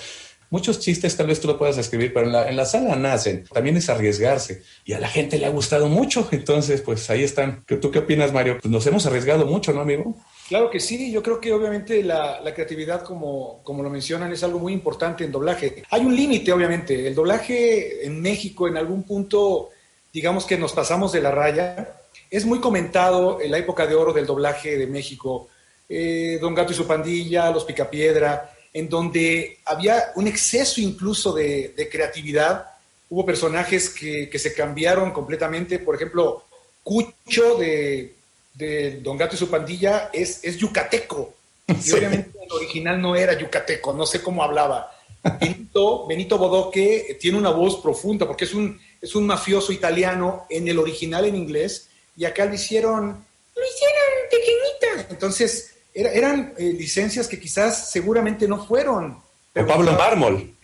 Muchos 0.52 0.80
chistes 0.80 1.16
tal 1.16 1.28
vez 1.28 1.40
tú 1.40 1.48
lo 1.48 1.56
puedas 1.56 1.78
escribir, 1.78 2.12
pero 2.12 2.26
en 2.26 2.32
la, 2.32 2.46
en 2.50 2.56
la, 2.56 2.66
sala 2.66 2.94
nacen. 2.94 3.44
También 3.50 3.78
es 3.78 3.88
arriesgarse. 3.88 4.62
Y 4.84 4.92
a 4.92 5.00
la 5.00 5.08
gente 5.08 5.38
le 5.38 5.46
ha 5.46 5.48
gustado 5.48 5.88
mucho. 5.88 6.28
Entonces, 6.32 6.82
pues 6.82 7.08
ahí 7.08 7.22
están. 7.22 7.64
¿Tú 7.64 7.90
qué 7.90 8.00
opinas, 8.00 8.34
Mario? 8.34 8.58
Pues 8.60 8.70
nos 8.70 8.86
hemos 8.86 9.06
arriesgado 9.06 9.46
mucho, 9.46 9.72
¿no, 9.72 9.80
amigo? 9.80 10.14
Claro 10.52 10.68
que 10.68 10.80
sí, 10.80 11.10
yo 11.10 11.22
creo 11.22 11.40
que 11.40 11.50
obviamente 11.50 12.02
la, 12.02 12.42
creatividad, 12.54 13.02
como, 13.04 13.62
como 13.64 13.82
lo 13.82 13.88
mencionan, 13.88 14.30
es 14.34 14.42
algo 14.42 14.58
muy 14.58 14.74
importante 14.74 15.24
en 15.24 15.32
doblaje. 15.32 15.82
Hay 15.88 16.02
un 16.02 16.14
límite, 16.14 16.52
obviamente. 16.52 17.06
El 17.06 17.14
doblaje 17.14 18.04
en 18.04 18.20
México, 18.20 18.68
en 18.68 18.76
algún 18.76 19.04
punto, 19.04 19.70
digamos 20.12 20.44
que 20.44 20.58
nos 20.58 20.74
pasamos 20.74 21.10
de 21.10 21.22
la 21.22 21.30
raya. 21.30 21.96
Es 22.30 22.44
muy 22.44 22.60
comentado 22.60 23.40
en 23.40 23.50
la 23.50 23.56
época 23.56 23.86
de 23.86 23.94
oro 23.94 24.12
del 24.12 24.26
doblaje 24.26 24.76
de 24.76 24.86
México. 24.86 25.48
Eh, 25.88 26.36
Don 26.38 26.54
Gato 26.54 26.72
y 26.72 26.76
su 26.76 26.86
pandilla, 26.86 27.50
Los 27.50 27.64
Picapiedra, 27.64 28.54
en 28.74 28.90
donde 28.90 29.58
había 29.64 30.12
un 30.16 30.26
exceso 30.26 30.82
incluso 30.82 31.32
de, 31.32 31.88
creatividad. 31.90 32.66
Hubo 33.08 33.24
personajes 33.24 33.88
que 33.88 34.38
se 34.38 34.52
cambiaron 34.52 35.12
completamente. 35.12 35.78
Por 35.78 35.94
ejemplo, 35.94 36.44
Cucho 36.82 37.54
de 37.56 38.16
de 38.54 39.00
Don 39.00 39.16
Gato 39.16 39.34
y 39.34 39.38
su 39.38 39.48
pandilla 39.48 40.10
es, 40.12 40.42
es 40.42 40.56
yucateco. 40.56 41.34
Y 41.68 41.74
sí. 41.74 41.92
obviamente 41.92 42.30
el 42.42 42.52
original 42.52 43.00
no 43.00 43.16
era 43.16 43.38
yucateco, 43.38 43.92
no 43.92 44.06
sé 44.06 44.22
cómo 44.22 44.42
hablaba. 44.42 44.92
Benito, 45.40 46.06
Benito 46.06 46.36
Bodoque 46.36 47.16
tiene 47.20 47.38
una 47.38 47.50
voz 47.50 47.76
profunda 47.76 48.26
porque 48.26 48.44
es 48.44 48.54
un, 48.54 48.80
es 49.00 49.14
un 49.14 49.26
mafioso 49.26 49.72
italiano 49.72 50.46
en 50.50 50.66
el 50.66 50.78
original 50.78 51.24
en 51.24 51.36
inglés 51.36 51.88
y 52.16 52.24
acá 52.24 52.44
lo 52.44 52.54
hicieron, 52.54 53.24
lo 53.54 53.62
hicieron 53.64 54.12
pequeñita. 54.30 55.06
Entonces 55.10 55.74
era, 55.94 56.12
eran 56.12 56.54
eh, 56.58 56.74
licencias 56.76 57.28
que 57.28 57.38
quizás 57.38 57.90
seguramente 57.90 58.48
no 58.48 58.66
fueron. 58.66 59.22
O 59.54 59.66
Pablo 59.66 59.92
Mármol. 59.92 60.54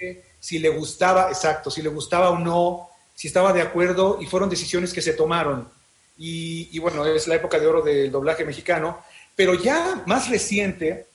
Si 0.40 0.58
le 0.58 0.70
gustaba, 0.70 1.28
exacto, 1.28 1.70
si 1.70 1.82
le 1.82 1.88
gustaba 1.88 2.30
o 2.30 2.38
no, 2.38 2.88
si 3.14 3.28
estaba 3.28 3.52
de 3.52 3.62
acuerdo 3.62 4.18
y 4.20 4.26
fueron 4.26 4.48
decisiones 4.48 4.92
que 4.92 5.02
se 5.02 5.12
tomaron. 5.12 5.68
Y, 6.20 6.76
bueno, 6.80 7.06
es 7.06 7.28
la 7.28 7.36
época 7.36 7.60
de 7.60 7.66
oro 7.66 7.80
del 7.80 8.10
doblaje 8.10 8.44
mexicano, 8.44 9.02
pero 9.36 9.54
ya 9.54 10.02
más 10.06 10.28
reciente, 10.28 11.06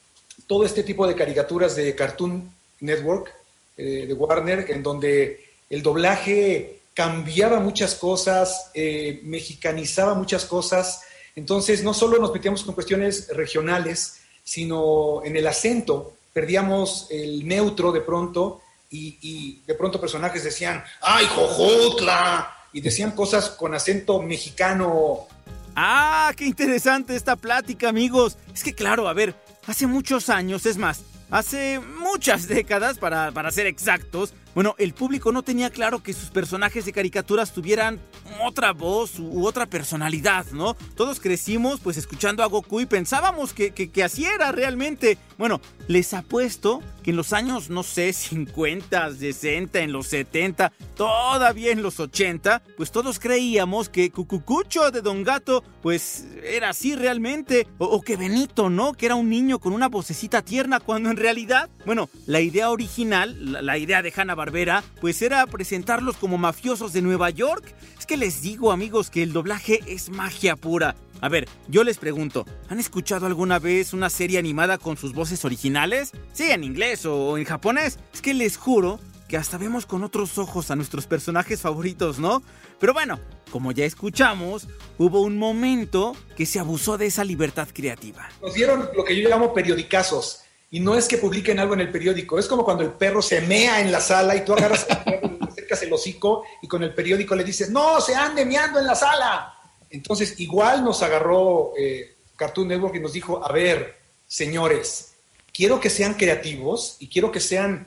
todo 0.47 0.65
este 0.65 0.83
tipo 0.83 1.05
de 1.05 1.15
caricaturas 1.15 1.75
de 1.75 1.93
Cartoon 1.93 2.49
Network, 2.79 3.33
eh, 3.75 4.05
de 4.07 4.13
Warner, 4.13 4.71
en 4.71 4.81
donde 4.81 5.45
el 5.69 5.83
doblaje 5.83 6.79
cambiaba 6.93 7.59
muchas 7.59 7.95
cosas, 7.95 8.71
eh, 8.73 9.19
mexicanizaba 9.23 10.13
muchas 10.13 10.45
cosas, 10.45 11.01
entonces 11.35 11.83
no 11.83 11.93
solo 11.93 12.17
nos 12.19 12.31
metíamos 12.31 12.63
con 12.63 12.73
cuestiones 12.73 13.27
regionales, 13.29 14.21
sino 14.43 15.21
en 15.25 15.35
el 15.35 15.47
acento, 15.47 16.13
perdíamos 16.31 17.07
el 17.09 17.45
neutro 17.45 17.91
de 17.91 18.01
pronto 18.01 18.61
y, 18.89 19.17
y 19.21 19.61
de 19.65 19.73
pronto 19.73 19.99
personajes 19.99 20.43
decían, 20.43 20.83
¡ay, 21.01 21.25
Jojotla! 21.25 22.62
Y 22.73 22.81
decían 22.81 23.11
cosas 23.11 23.49
con 23.49 23.73
acento 23.73 24.21
mexicano 24.21 25.27
Ah, 25.75 26.31
qué 26.35 26.45
interesante 26.45 27.15
esta 27.15 27.35
plática, 27.35 27.89
amigos. 27.89 28.37
Es 28.53 28.63
que 28.63 28.73
claro, 28.73 29.07
a 29.07 29.13
ver, 29.13 29.35
hace 29.65 29.87
muchos 29.87 30.29
años, 30.29 30.65
es 30.65 30.77
más, 30.77 31.03
hace 31.31 31.79
muchas 31.79 32.47
décadas, 32.47 32.99
para, 32.99 33.31
para 33.31 33.51
ser 33.51 33.65
exactos, 33.65 34.33
bueno, 34.55 34.75
el 34.77 34.93
público 34.93 35.31
no 35.31 35.43
tenía 35.43 35.69
claro 35.69 36.03
que 36.03 36.13
sus 36.13 36.29
personajes 36.29 36.85
de 36.85 36.93
caricaturas 36.93 37.53
tuvieran 37.53 37.99
otra 38.45 38.71
voz 38.71 39.19
u 39.19 39.45
otra 39.47 39.65
personalidad, 39.65 40.45
¿no? 40.51 40.75
Todos 40.95 41.19
crecimos 41.19 41.79
pues 41.79 41.97
escuchando 41.97 42.43
a 42.43 42.47
Goku 42.47 42.81
y 42.81 42.85
pensábamos 42.85 43.53
que, 43.53 43.71
que, 43.71 44.03
así 44.03 44.25
era 44.25 44.51
realmente. 44.51 45.17
Bueno, 45.37 45.59
les 45.87 46.13
apuesto 46.13 46.81
que 47.03 47.11
en 47.11 47.17
los 47.17 47.33
años, 47.33 47.69
no 47.69 47.83
sé, 47.83 48.13
50, 48.13 49.13
60, 49.13 49.79
en 49.79 49.91
los 49.91 50.07
70, 50.07 50.71
todavía 50.95 51.71
en 51.71 51.81
los 51.81 51.99
80, 51.99 52.61
pues 52.77 52.91
todos 52.91 53.19
creíamos 53.19 53.89
que 53.89 54.11
Cucucucho 54.11 54.91
de 54.91 55.01
Don 55.01 55.23
Gato 55.23 55.63
pues 55.81 56.27
era 56.43 56.69
así 56.69 56.95
realmente. 56.95 57.67
O, 57.77 58.01
que 58.01 58.15
Benito, 58.15 58.69
¿no? 58.69 58.93
Que 58.93 59.07
era 59.07 59.15
un 59.15 59.29
niño 59.29 59.59
con 59.59 59.73
una 59.73 59.89
vocecita 59.89 60.41
tierna 60.41 60.79
cuando 60.79 61.09
en 61.09 61.17
realidad, 61.17 61.69
bueno, 61.85 62.09
la 62.25 62.39
idea 62.39 62.69
original, 62.69 63.51
la, 63.51 63.61
la 63.61 63.77
idea 63.77 64.01
de 64.01 64.13
Hanna 64.15 64.35
Barbera, 64.43 64.83
pues 64.99 65.21
era 65.21 65.47
presentarlos 65.47 66.17
como 66.17 66.37
mafiosos 66.37 66.91
de 66.91 67.01
Nueva 67.01 67.29
York. 67.29 67.63
Es 67.97 68.05
que 68.05 68.17
les 68.17 68.41
digo, 68.41 68.73
amigos, 68.73 69.09
que 69.09 69.23
el 69.23 69.31
doblaje 69.31 69.79
es 69.87 70.09
magia 70.09 70.57
pura. 70.57 70.97
A 71.21 71.29
ver, 71.29 71.47
yo 71.69 71.85
les 71.85 71.97
pregunto, 71.97 72.45
¿han 72.67 72.77
escuchado 72.77 73.25
alguna 73.25 73.57
vez 73.57 73.93
una 73.93 74.09
serie 74.09 74.39
animada 74.39 74.77
con 74.77 74.97
sus 74.97 75.13
voces 75.13 75.45
originales? 75.45 76.11
Sí, 76.33 76.51
en 76.51 76.65
inglés 76.65 77.05
o 77.05 77.37
en 77.37 77.45
japonés. 77.45 77.99
Es 78.13 78.21
que 78.21 78.33
les 78.33 78.57
juro 78.57 78.99
que 79.29 79.37
hasta 79.37 79.57
vemos 79.57 79.85
con 79.85 80.03
otros 80.03 80.37
ojos 80.37 80.69
a 80.71 80.75
nuestros 80.75 81.07
personajes 81.07 81.61
favoritos, 81.61 82.19
¿no? 82.19 82.43
Pero 82.81 82.91
bueno, 82.91 83.21
como 83.49 83.71
ya 83.71 83.85
escuchamos, 83.85 84.67
hubo 84.97 85.21
un 85.21 85.37
momento 85.37 86.17
que 86.35 86.45
se 86.45 86.59
abusó 86.59 86.97
de 86.97 87.05
esa 87.05 87.23
libertad 87.23 87.69
creativa. 87.73 88.27
Nos 88.41 88.55
dieron 88.55 88.89
lo 88.93 89.05
que 89.05 89.15
yo 89.15 89.29
llamo 89.29 89.53
periodicazos 89.53 90.42
y 90.73 90.79
no 90.79 90.95
es 90.95 91.07
que 91.07 91.19
publiquen 91.19 91.59
algo 91.59 91.75
en 91.75 91.81
el 91.81 91.91
periódico, 91.91 92.39
es 92.39 92.47
como 92.47 92.65
cuando 92.65 92.81
el 92.81 92.89
perro 92.89 93.21
se 93.21 93.41
mea 93.41 93.79
en 93.79 93.91
la 93.91 94.01
sala 94.01 94.35
y 94.35 94.43
tú 94.43 94.53
agarras 94.53 94.87
el 94.89 94.97
perro, 94.97 95.37
le 95.39 95.45
acercas 95.45 95.83
el 95.83 95.93
hocico 95.93 96.45
y 96.63 96.67
con 96.67 96.81
el 96.81 96.95
periódico 96.95 97.35
le 97.35 97.43
dices, 97.43 97.69
no, 97.69 98.01
se 98.01 98.15
ande 98.15 98.43
meando 98.43 98.79
en 98.79 98.87
la 98.87 98.95
sala. 98.95 99.53
Entonces, 99.91 100.39
igual 100.39 100.83
nos 100.83 101.03
agarró 101.03 101.73
eh, 101.77 102.15
Cartoon 102.35 102.69
Network 102.69 102.95
y 102.95 103.01
nos 103.01 103.13
dijo, 103.13 103.45
a 103.45 103.51
ver, 103.51 103.99
señores, 104.25 105.11
quiero 105.53 105.79
que 105.79 105.91
sean 105.91 106.15
creativos 106.15 106.95
y 106.97 107.07
quiero 107.07 107.31
que 107.31 107.39
sean 107.39 107.85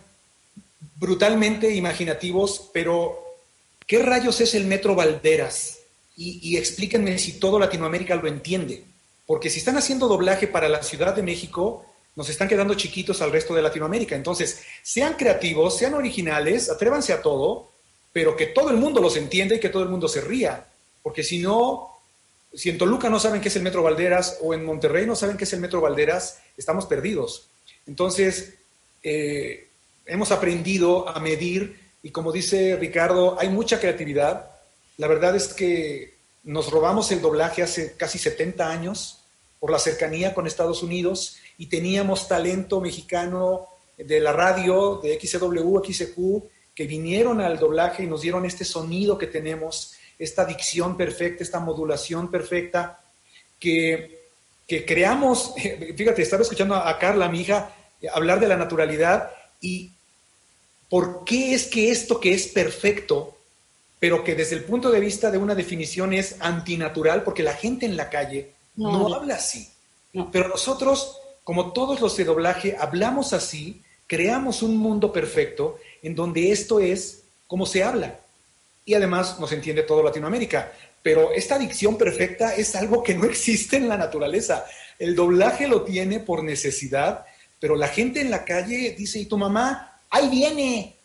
brutalmente 0.95 1.75
imaginativos, 1.75 2.71
pero 2.73 3.21
¿qué 3.85 3.99
rayos 3.99 4.41
es 4.41 4.55
el 4.55 4.65
Metro 4.65 4.95
Valderas? 4.95 5.81
Y, 6.17 6.39
y 6.41 6.57
explíquenme 6.57 7.19
si 7.19 7.41
todo 7.41 7.59
Latinoamérica 7.59 8.15
lo 8.15 8.29
entiende. 8.29 8.85
Porque 9.27 9.51
si 9.51 9.59
están 9.59 9.77
haciendo 9.77 10.07
doblaje 10.07 10.47
para 10.47 10.69
la 10.69 10.85
Ciudad 10.85 11.17
de 11.17 11.25
México, 11.25 11.85
nos 12.17 12.29
están 12.31 12.49
quedando 12.49 12.75
chiquitos 12.75 13.21
al 13.21 13.31
resto 13.31 13.55
de 13.55 13.63
Latinoamérica. 13.63 14.17
Entonces, 14.17 14.63
sean 14.83 15.15
creativos, 15.15 15.77
sean 15.77 15.95
originales, 15.95 16.71
atrévanse 16.71 17.13
a 17.13 17.21
todo, 17.21 17.71
pero 18.13 18.35
que 18.35 18.47
todo 18.47 18.71
el 18.71 18.79
mundo 18.79 19.01
los 19.01 19.17
entienda 19.17 19.55
y 19.55 19.61
que 19.61 19.69
todo 19.69 19.83
el 19.83 19.91
mundo 19.91 20.09
se 20.09 20.23
ría. 20.23 20.67
Porque 21.03 21.23
si 21.23 21.39
no, 21.39 21.91
si 22.55 22.71
en 22.71 22.79
Toluca 22.79 23.11
no 23.11 23.21
saben 23.21 23.43
qué 23.43 23.49
es 23.49 23.57
el 23.57 23.63
Metro 23.63 23.83
Valderas 23.83 24.39
o 24.41 24.55
en 24.55 24.65
Monterrey 24.65 25.07
no 25.07 25.15
saben 25.15 25.37
qué 25.37 25.45
es 25.45 25.53
el 25.53 25.61
Metro 25.61 25.83
Valderas, 25.83 26.39
estamos 26.57 26.87
perdidos. 26.87 27.49
Entonces, 27.87 28.55
eh, 29.03 29.69
hemos 30.07 30.33
aprendido 30.33 31.07
a 31.09 31.21
medir 31.21 31.79
y 32.03 32.11
como 32.11 32.33
dice 32.33 32.77
Ricardo, 32.77 33.39
hay 33.39 33.51
mucha 33.51 33.79
creatividad. 33.79 34.51
La 34.97 35.07
verdad 35.07 35.37
es 35.37 35.49
que 35.49 36.15
nos 36.45 36.71
robamos 36.71 37.13
el 37.13 37.21
doblaje 37.21 37.63
hace 37.63 37.95
casi 37.97 38.19
70 38.19 38.71
años 38.71 39.26
por 39.67 39.73
la 39.73 39.81
cercanía 39.81 40.33
con 40.33 40.47
Estados 40.47 40.85
Unidos 40.85 41.39
y 41.59 41.67
teníamos 41.67 42.29
talento 42.29 42.81
mexicano 42.81 43.67
de 43.99 44.21
la 44.21 44.33
radio, 44.33 45.01
de 45.03 45.19
XCW, 45.19 45.83
XQ, 45.83 46.17
que 46.73 46.87
vinieron 46.87 47.41
al 47.41 47.59
doblaje 47.59 48.05
y 48.05 48.07
nos 48.07 48.21
dieron 48.21 48.45
este 48.45 48.65
sonido 48.65 49.19
que 49.19 49.27
tenemos, 49.27 49.95
esta 50.21 50.45
dicción 50.45 50.97
perfecta, 50.97 51.43
esta 51.43 51.59
modulación 51.59 52.31
perfecta, 52.31 53.01
que, 53.59 54.29
que 54.69 54.85
creamos, 54.85 55.53
fíjate, 55.97 56.23
estaba 56.23 56.43
escuchando 56.43 56.77
a 56.77 56.97
Carla, 57.01 57.29
mi 57.29 57.41
hija, 57.41 57.75
hablar 58.15 58.39
de 58.39 58.47
la 58.47 58.57
naturalidad 58.57 59.33
y 59.61 59.91
por 60.89 61.25
qué 61.25 61.55
es 61.55 61.67
que 61.67 61.91
esto 61.91 62.21
que 62.21 62.33
es 62.33 62.47
perfecto, 62.47 63.37
pero 63.99 64.23
que 64.23 64.37
desde 64.37 64.55
el 64.55 64.63
punto 64.63 64.93
de 64.93 65.01
vista 65.01 65.33
de 65.33 65.39
una 65.39 65.57
definición 65.57 66.13
es 66.13 66.37
antinatural, 66.39 67.25
porque 67.25 67.43
la 67.43 67.55
gente 67.55 67.85
en 67.85 67.97
la 67.97 68.11
calle 68.11 68.55
no, 68.77 69.15
habla 69.15 69.37
así. 69.37 69.69
Pero 70.33 70.49
nosotros 70.49 71.21
como 71.47 71.73
todos 71.73 72.01
los 72.01 72.17
de 72.17 72.25
doblaje, 72.25 72.77
hablamos 72.77 73.33
así, 73.33 73.81
creamos 74.09 74.65
un 74.65 74.77
mundo 74.77 75.13
perfecto 75.13 75.79
en 76.03 76.17
donde 76.17 76.51
esto 76.51 76.81
es 76.81 77.23
como 77.47 77.67
se 77.67 77.85
habla. 77.85 78.19
Y 78.85 78.95
además 78.95 79.39
nos 79.39 79.53
entiende 79.53 79.85
todo 79.85 80.03
Latinoamérica. 80.03 80.73
Pero 81.05 81.31
esta 81.31 81.57
dicción 81.57 81.97
perfecta 81.97 82.57
es 82.57 82.75
algo 82.75 83.01
que 83.05 83.15
no 83.15 83.27
existe 83.27 83.77
en 83.77 83.89
la 83.89 83.97
naturaleza. 83.97 84.67
El 84.99 85.15
doblaje 85.15 85.69
lo 85.69 85.83
tiene 85.83 86.19
por 86.19 86.43
necesidad, 86.43 87.25
pero 87.61 87.77
la 87.77 87.87
gente 87.87 88.21
en 88.21 88.33
la 88.33 88.45
calle 88.45 88.97
dice, 88.99 89.21
¿y 89.21 89.27
tu 89.27 89.39
mamá? 89.39 90.01
Ahí 90.11 90.29
viene. 90.29 90.97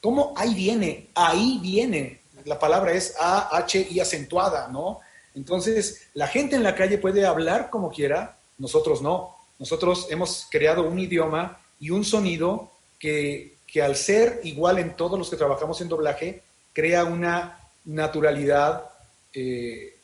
¿Cómo 0.00 0.32
ahí 0.34 0.54
viene? 0.54 1.08
Ahí 1.14 1.58
viene. 1.60 2.22
La 2.46 2.58
palabra 2.58 2.92
es 2.92 3.14
A, 3.20 3.54
H 3.54 3.86
y 3.90 4.00
acentuada, 4.00 4.68
¿no? 4.68 5.00
Entonces, 5.34 6.08
la 6.14 6.26
gente 6.26 6.56
en 6.56 6.62
la 6.62 6.74
calle 6.74 6.98
puede 6.98 7.26
hablar 7.26 7.70
como 7.70 7.90
quiera, 7.90 8.38
nosotros 8.58 9.02
no. 9.02 9.36
Nosotros 9.58 10.06
hemos 10.10 10.46
creado 10.50 10.82
un 10.82 10.98
idioma 10.98 11.60
y 11.78 11.90
un 11.90 12.04
sonido 12.04 12.70
que, 12.98 13.56
al 13.82 13.96
ser 13.96 14.40
igual 14.44 14.78
en 14.78 14.96
todos 14.96 15.18
los 15.18 15.30
que 15.30 15.36
trabajamos 15.36 15.80
en 15.80 15.88
doblaje, 15.88 16.42
crea 16.72 17.04
una 17.04 17.58
naturalidad 17.84 18.84
eh, 19.32 19.96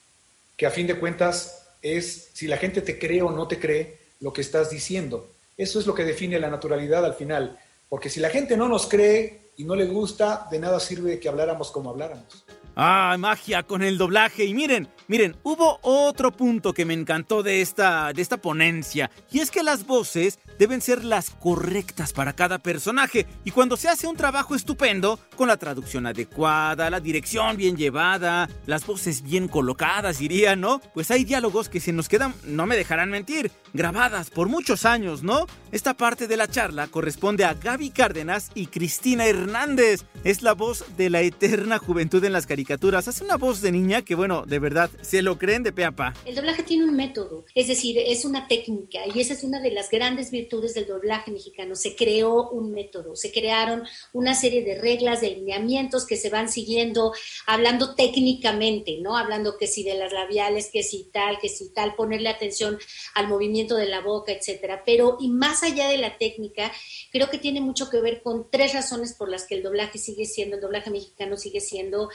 que 0.56 0.66
a 0.66 0.70
fin 0.70 0.86
de 0.86 0.98
cuentas 0.98 1.68
es 1.82 2.30
si 2.32 2.46
la 2.46 2.56
gente 2.56 2.80
te 2.80 2.98
cree 2.98 3.22
o 3.22 3.30
no 3.30 3.46
te 3.46 3.58
cree 3.58 3.98
lo 4.20 4.32
que 4.32 4.40
estás 4.40 4.70
diciendo. 4.70 5.28
Eso 5.56 5.78
es 5.80 5.86
lo 5.86 5.94
que 5.94 6.04
define 6.04 6.38
la 6.38 6.50
naturalidad 6.50 7.04
al 7.04 7.14
final. 7.14 7.58
Porque 7.88 8.10
si 8.10 8.20
la 8.20 8.30
gente 8.30 8.56
no 8.56 8.68
nos 8.68 8.86
cree 8.86 9.50
y 9.56 9.64
no 9.64 9.74
le 9.74 9.86
gusta, 9.86 10.48
de 10.50 10.58
nada 10.58 10.80
sirve 10.80 11.18
que 11.18 11.28
habláramos 11.28 11.70
como 11.70 11.90
habláramos. 11.90 12.44
Ah, 12.78 13.16
magia 13.18 13.62
con 13.62 13.82
el 13.82 13.96
doblaje. 13.96 14.44
Y 14.44 14.52
miren, 14.52 14.86
miren, 15.08 15.34
hubo 15.42 15.78
otro 15.80 16.30
punto 16.30 16.74
que 16.74 16.84
me 16.84 16.92
encantó 16.92 17.42
de 17.42 17.62
esta, 17.62 18.12
de 18.12 18.20
esta 18.20 18.36
ponencia. 18.36 19.10
Y 19.32 19.38
es 19.38 19.50
que 19.50 19.62
las 19.62 19.86
voces 19.86 20.38
deben 20.58 20.82
ser 20.82 21.02
las 21.02 21.30
correctas 21.30 22.12
para 22.12 22.34
cada 22.34 22.58
personaje. 22.58 23.26
Y 23.44 23.50
cuando 23.50 23.78
se 23.78 23.88
hace 23.88 24.06
un 24.06 24.14
trabajo 24.14 24.54
estupendo, 24.54 25.18
con 25.36 25.48
la 25.48 25.56
traducción 25.56 26.06
adecuada, 26.06 26.90
la 26.90 27.00
dirección 27.00 27.56
bien 27.56 27.78
llevada, 27.78 28.46
las 28.66 28.84
voces 28.84 29.22
bien 29.22 29.48
colocadas, 29.48 30.18
diría, 30.18 30.54
¿no? 30.54 30.82
Pues 30.92 31.10
hay 31.10 31.24
diálogos 31.24 31.70
que 31.70 31.80
se 31.80 31.94
nos 31.94 32.10
quedan, 32.10 32.34
no 32.44 32.66
me 32.66 32.76
dejarán 32.76 33.08
mentir, 33.08 33.52
grabadas 33.72 34.28
por 34.28 34.50
muchos 34.50 34.84
años, 34.84 35.22
¿no? 35.22 35.46
Esta 35.72 35.94
parte 35.94 36.28
de 36.28 36.36
la 36.36 36.46
charla 36.46 36.88
corresponde 36.88 37.46
a 37.46 37.54
Gaby 37.54 37.88
Cárdenas 37.88 38.50
y 38.54 38.66
Cristina 38.66 39.24
Hernández. 39.24 40.04
Es 40.24 40.42
la 40.42 40.52
voz 40.52 40.84
de 40.98 41.08
la 41.08 41.22
eterna 41.22 41.78
juventud 41.78 42.22
en 42.22 42.34
las 42.34 42.46
caricaturas 42.46 42.65
Hace 42.74 43.24
una 43.24 43.36
voz 43.36 43.60
de 43.60 43.70
niña 43.70 44.02
que, 44.02 44.14
bueno, 44.14 44.44
de 44.44 44.58
verdad, 44.58 44.90
se 45.00 45.22
lo 45.22 45.38
creen 45.38 45.62
de 45.62 45.72
pe. 45.72 45.86
El 46.24 46.34
doblaje 46.34 46.64
tiene 46.64 46.84
un 46.84 46.96
método, 46.96 47.44
es 47.54 47.68
decir, 47.68 47.96
es 47.98 48.24
una 48.24 48.48
técnica 48.48 49.00
y 49.14 49.20
esa 49.20 49.34
es 49.34 49.44
una 49.44 49.60
de 49.60 49.70
las 49.70 49.88
grandes 49.88 50.32
virtudes 50.32 50.74
del 50.74 50.86
doblaje 50.86 51.30
mexicano. 51.30 51.76
Se 51.76 51.94
creó 51.94 52.50
un 52.50 52.72
método, 52.72 53.14
se 53.14 53.30
crearon 53.30 53.84
una 54.12 54.34
serie 54.34 54.64
de 54.64 54.80
reglas, 54.80 55.20
de 55.20 55.30
lineamientos 55.30 56.06
que 56.06 56.16
se 56.16 56.28
van 56.28 56.48
siguiendo, 56.48 57.12
hablando 57.46 57.94
técnicamente, 57.94 58.98
¿no? 59.00 59.16
Hablando 59.16 59.56
que 59.58 59.68
si 59.68 59.84
de 59.84 59.94
las 59.94 60.12
labiales, 60.12 60.70
que 60.72 60.82
si 60.82 61.04
tal, 61.12 61.38
que 61.38 61.48
si 61.48 61.72
tal, 61.72 61.94
ponerle 61.94 62.28
atención 62.28 62.78
al 63.14 63.28
movimiento 63.28 63.76
de 63.76 63.86
la 63.86 64.00
boca, 64.00 64.32
etcétera. 64.32 64.82
Pero, 64.84 65.18
y 65.20 65.28
más 65.28 65.62
allá 65.62 65.88
de 65.88 65.98
la 65.98 66.18
técnica, 66.18 66.72
creo 67.12 67.30
que 67.30 67.38
tiene 67.38 67.60
mucho 67.60 67.88
que 67.90 68.00
ver 68.00 68.22
con 68.22 68.50
tres 68.50 68.74
razones 68.74 69.12
por 69.12 69.28
las 69.28 69.46
que 69.46 69.54
el 69.54 69.62
doblaje 69.62 69.98
sigue 69.98 70.24
siendo, 70.24 70.56
el 70.56 70.62
doblaje 70.62 70.90
mexicano 70.90 71.36
sigue 71.36 71.60
siendo 71.60 72.08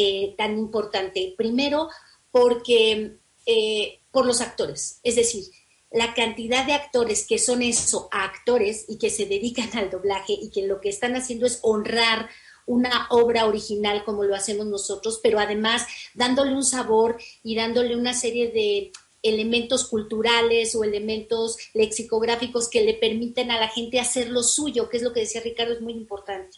eh, 0.00 0.36
tan 0.38 0.56
importante. 0.56 1.34
Primero, 1.36 1.88
porque 2.30 3.16
eh, 3.46 3.98
por 4.12 4.26
los 4.26 4.40
actores, 4.40 5.00
es 5.02 5.16
decir, 5.16 5.42
la 5.90 6.14
cantidad 6.14 6.64
de 6.64 6.74
actores 6.74 7.26
que 7.26 7.38
son 7.38 7.62
eso, 7.62 8.08
actores 8.12 8.84
y 8.86 8.98
que 8.98 9.10
se 9.10 9.26
dedican 9.26 9.70
al 9.76 9.90
doblaje 9.90 10.34
y 10.34 10.50
que 10.50 10.68
lo 10.68 10.80
que 10.80 10.88
están 10.88 11.16
haciendo 11.16 11.46
es 11.46 11.58
honrar 11.62 12.28
una 12.64 13.08
obra 13.10 13.46
original 13.46 14.04
como 14.04 14.22
lo 14.22 14.36
hacemos 14.36 14.66
nosotros, 14.66 15.18
pero 15.20 15.40
además 15.40 15.84
dándole 16.14 16.54
un 16.54 16.64
sabor 16.64 17.18
y 17.42 17.56
dándole 17.56 17.96
una 17.96 18.14
serie 18.14 18.52
de 18.52 18.92
elementos 19.24 19.88
culturales 19.88 20.76
o 20.76 20.84
elementos 20.84 21.56
lexicográficos 21.74 22.68
que 22.68 22.84
le 22.84 22.94
permiten 22.94 23.50
a 23.50 23.58
la 23.58 23.68
gente 23.68 23.98
hacer 23.98 24.30
lo 24.30 24.44
suyo, 24.44 24.88
que 24.88 24.98
es 24.98 25.02
lo 25.02 25.12
que 25.12 25.20
decía 25.20 25.40
Ricardo, 25.40 25.72
es 25.72 25.80
muy 25.80 25.94
importante. 25.94 26.56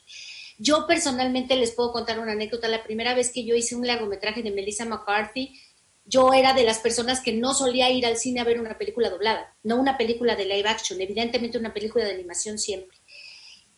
Yo 0.62 0.86
personalmente 0.86 1.56
les 1.56 1.72
puedo 1.72 1.90
contar 1.90 2.18
una 2.18 2.32
anécdota. 2.32 2.68
La 2.68 2.84
primera 2.84 3.14
vez 3.14 3.32
que 3.32 3.46
yo 3.46 3.54
hice 3.54 3.74
un 3.74 3.86
largometraje 3.86 4.42
de 4.42 4.50
Melissa 4.50 4.84
McCarthy, 4.84 5.58
yo 6.04 6.34
era 6.34 6.52
de 6.52 6.64
las 6.64 6.80
personas 6.80 7.20
que 7.20 7.32
no 7.32 7.54
solía 7.54 7.90
ir 7.90 8.04
al 8.04 8.18
cine 8.18 8.40
a 8.40 8.44
ver 8.44 8.60
una 8.60 8.76
película 8.76 9.08
doblada, 9.08 9.56
no 9.62 9.76
una 9.76 9.96
película 9.96 10.36
de 10.36 10.44
live 10.44 10.68
action, 10.68 11.00
evidentemente 11.00 11.56
una 11.56 11.72
película 11.72 12.04
de 12.04 12.12
animación 12.12 12.58
siempre. 12.58 12.98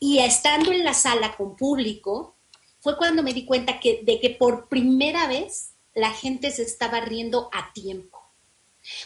Y 0.01 0.19
estando 0.19 0.73
en 0.73 0.83
la 0.83 0.93
sala 0.93 1.37
con 1.37 1.55
público, 1.55 2.37
fue 2.81 2.97
cuando 2.97 3.23
me 3.23 3.33
di 3.33 3.47
cuenta 3.47 3.79
de 3.81 4.19
que 4.21 4.31
por 4.31 4.69
primera 4.69 5.29
vez 5.29 5.75
la 5.95 6.11
gente 6.11 6.51
se 6.51 6.65
estaba 6.65 7.01
riendo 7.01 7.49
a 7.53 7.73
tiempo. 7.73 8.12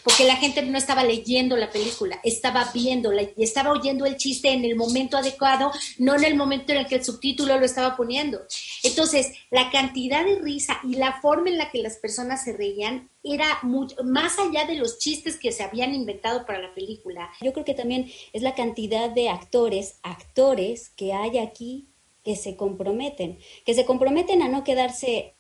Porque 0.03 0.25
la 0.25 0.37
gente 0.37 0.63
no 0.63 0.79
estaba 0.79 1.05
leyendo 1.05 1.57
la 1.57 1.71
película, 1.71 2.19
estaba 2.25 2.71
viéndola 2.73 3.23
y 3.23 3.43
estaba 3.43 3.73
oyendo 3.73 4.07
el 4.07 4.17
chiste 4.17 4.51
en 4.51 4.65
el 4.65 4.77
momento 4.77 5.17
adecuado, 5.17 5.71
no 5.99 6.15
en 6.15 6.25
el 6.25 6.35
momento 6.35 6.73
en 6.73 6.79
el 6.79 6.87
que 6.87 6.97
el 6.97 7.05
subtítulo 7.05 7.59
lo 7.59 7.67
estaba 7.67 7.97
poniendo. 7.97 8.41
Entonces, 8.83 9.33
la 9.51 9.71
cantidad 9.71 10.25
de 10.25 10.39
risa 10.41 10.81
y 10.83 10.95
la 10.95 11.21
forma 11.21 11.51
en 11.51 11.59
la 11.59 11.71
que 11.71 11.83
las 11.83 11.97
personas 11.97 12.45
se 12.45 12.57
reían 12.57 13.11
era 13.23 13.59
más 14.05 14.39
allá 14.39 14.65
de 14.67 14.77
los 14.77 14.99
chistes 14.99 15.37
que 15.37 15.53
se 15.53 15.65
habían 15.65 15.95
inventado 15.95 16.47
para 16.47 16.61
la 16.61 16.75
película. 16.75 17.31
Yo 17.41 17.53
creo 17.53 17.65
que 17.65 17.75
también 17.75 18.11
es 18.33 18.43
la 18.43 18.55
cantidad 18.55 19.11
de 19.11 19.29
actores, 19.29 19.99
actores 20.03 20.91
que 20.91 21.13
hay 21.13 21.39
aquí 21.39 21.89
que 22.23 22.37
se 22.37 22.57
comprometen, 22.57 23.39
que 23.65 23.75
se 23.75 23.85
comprometen 23.85 24.43
a 24.43 24.49
no 24.49 24.65
quedarse 24.65 25.37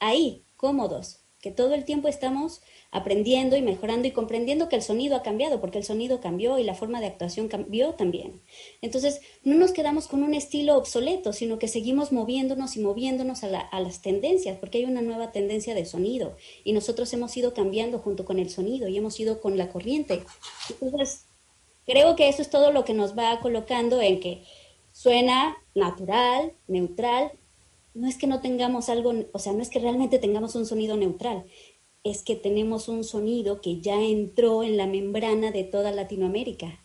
ahí, 0.00 0.44
cómodos, 0.56 1.20
que 1.40 1.50
todo 1.50 1.74
el 1.74 1.84
tiempo 1.84 2.08
estamos 2.08 2.60
aprendiendo 2.92 3.56
y 3.56 3.62
mejorando 3.62 4.08
y 4.08 4.10
comprendiendo 4.10 4.68
que 4.68 4.76
el 4.76 4.82
sonido 4.82 5.16
ha 5.16 5.22
cambiado, 5.22 5.60
porque 5.60 5.78
el 5.78 5.84
sonido 5.84 6.20
cambió 6.20 6.58
y 6.58 6.64
la 6.64 6.74
forma 6.74 7.00
de 7.00 7.06
actuación 7.06 7.48
cambió 7.48 7.94
también. 7.94 8.40
Entonces, 8.82 9.20
no 9.44 9.54
nos 9.54 9.72
quedamos 9.72 10.08
con 10.08 10.22
un 10.22 10.34
estilo 10.34 10.76
obsoleto, 10.76 11.32
sino 11.32 11.58
que 11.58 11.68
seguimos 11.68 12.10
moviéndonos 12.10 12.76
y 12.76 12.80
moviéndonos 12.80 13.44
a, 13.44 13.80
las 13.80 14.02
tendencias, 14.02 14.58
porque 14.58 14.78
hay 14.78 14.84
una 14.84 15.02
nueva 15.02 15.30
tendencia 15.30 15.74
de 15.74 15.84
sonido 15.84 16.36
y 16.64 16.72
nosotros 16.72 17.12
hemos 17.12 17.36
ido 17.36 17.54
cambiando 17.54 18.00
junto 18.00 18.24
con 18.24 18.38
el 18.38 18.50
sonido 18.50 18.88
y 18.88 18.96
hemos 18.96 19.18
ido 19.20 19.40
con 19.40 19.56
la 19.56 19.68
corriente. 19.68 20.24
Entonces, 20.80 21.26
creo 21.86 22.16
que 22.16 22.28
eso 22.28 22.42
es 22.42 22.50
todo 22.50 22.72
lo 22.72 22.84
que 22.84 22.94
nos 22.94 23.16
va 23.16 23.40
colocando 23.40 24.00
en 24.00 24.18
que 24.18 24.42
suena 24.92 25.56
natural, 25.74 26.52
neutral, 26.66 27.32
no 27.94 28.08
es 28.08 28.16
que 28.16 28.26
no 28.26 28.40
tengamos 28.40 28.88
algo, 28.88 29.12
o 29.32 29.38
sea, 29.38 29.52
no 29.52 29.62
es 29.62 29.68
que 29.68 29.80
realmente 29.80 30.18
tengamos 30.18 30.54
un 30.54 30.66
sonido 30.66 30.96
neutral, 30.96 31.44
es 32.04 32.22
que 32.22 32.34
tenemos 32.34 32.88
un 32.88 33.04
sonido 33.04 33.60
que 33.60 33.80
ya 33.80 34.00
entró 34.00 34.62
en 34.62 34.76
la 34.76 34.86
membrana 34.86 35.50
de 35.50 35.64
toda 35.64 35.92
Latinoamérica. 35.92 36.78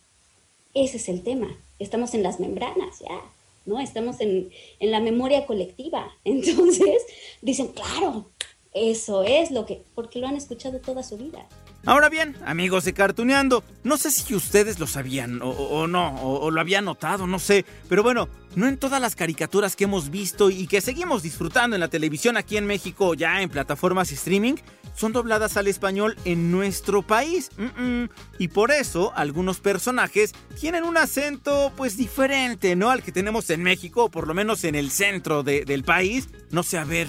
Ese 0.73 0.97
es 0.97 1.09
el 1.09 1.23
tema. 1.23 1.57
Estamos 1.79 2.13
en 2.13 2.23
las 2.23 2.39
membranas 2.39 2.99
ya, 2.99 3.21
¿no? 3.65 3.79
Estamos 3.79 4.19
en, 4.19 4.49
en 4.79 4.91
la 4.91 4.99
memoria 4.99 5.45
colectiva. 5.45 6.11
Entonces, 6.25 7.05
dicen, 7.41 7.67
claro, 7.69 8.25
eso 8.73 9.23
es 9.23 9.51
lo 9.51 9.65
que, 9.65 9.83
porque 9.95 10.19
lo 10.19 10.27
han 10.27 10.35
escuchado 10.35 10.79
toda 10.79 11.01
su 11.01 11.17
vida. 11.17 11.47
Ahora 11.87 12.09
bien, 12.09 12.35
amigos 12.47 12.83
de 12.83 12.93
Cartuneando, 12.93 13.63
no 13.83 13.97
sé 13.97 14.09
si 14.09 14.33
ustedes 14.33 14.79
lo 14.79 14.87
sabían 14.87 15.39
o, 15.43 15.85
no, 15.85 16.19
o, 16.19 16.49
lo 16.49 16.59
habían 16.59 16.85
notado, 16.85 17.27
no 17.27 17.37
sé, 17.37 17.63
pero 17.87 18.01
bueno, 18.01 18.27
no 18.55 18.67
en 18.67 18.77
todas 18.77 18.99
las 18.99 19.15
caricaturas 19.15 19.75
que 19.75 19.83
hemos 19.83 20.09
visto 20.09 20.49
y 20.49 20.65
que 20.65 20.81
seguimos 20.81 21.21
disfrutando 21.21 21.75
en 21.75 21.81
la 21.81 21.87
televisión 21.87 22.37
aquí 22.37 22.57
en 22.57 22.65
México, 22.65 23.13
ya 23.13 23.39
en 23.43 23.49
plataformas 23.49 24.11
streaming, 24.11 24.55
son 24.95 25.13
dobladas 25.13 25.57
al 25.57 25.67
español 25.67 26.17
en 26.25 26.51
nuestro 26.51 27.01
país. 27.03 27.49
Y 28.39 28.47
por 28.47 28.71
eso 28.71 29.11
algunos 29.15 29.59
personajes 29.59 30.33
tienen 30.59 30.85
un 30.85 30.97
acento 30.97 31.71
pues 31.75 31.97
diferente, 31.97 32.75
¿no? 32.75 32.89
Al 32.89 33.03
que 33.03 33.11
tenemos 33.11 33.49
en 33.49 33.61
México, 33.61 34.05
o 34.05 34.09
por 34.09 34.27
lo 34.27 34.33
menos 34.33 34.63
en 34.63 34.75
el 34.75 34.89
centro 34.89 35.43
de, 35.43 35.65
del 35.65 35.83
país. 35.83 36.29
No 36.49 36.63
sé, 36.63 36.77
a 36.77 36.85
ver, 36.85 37.07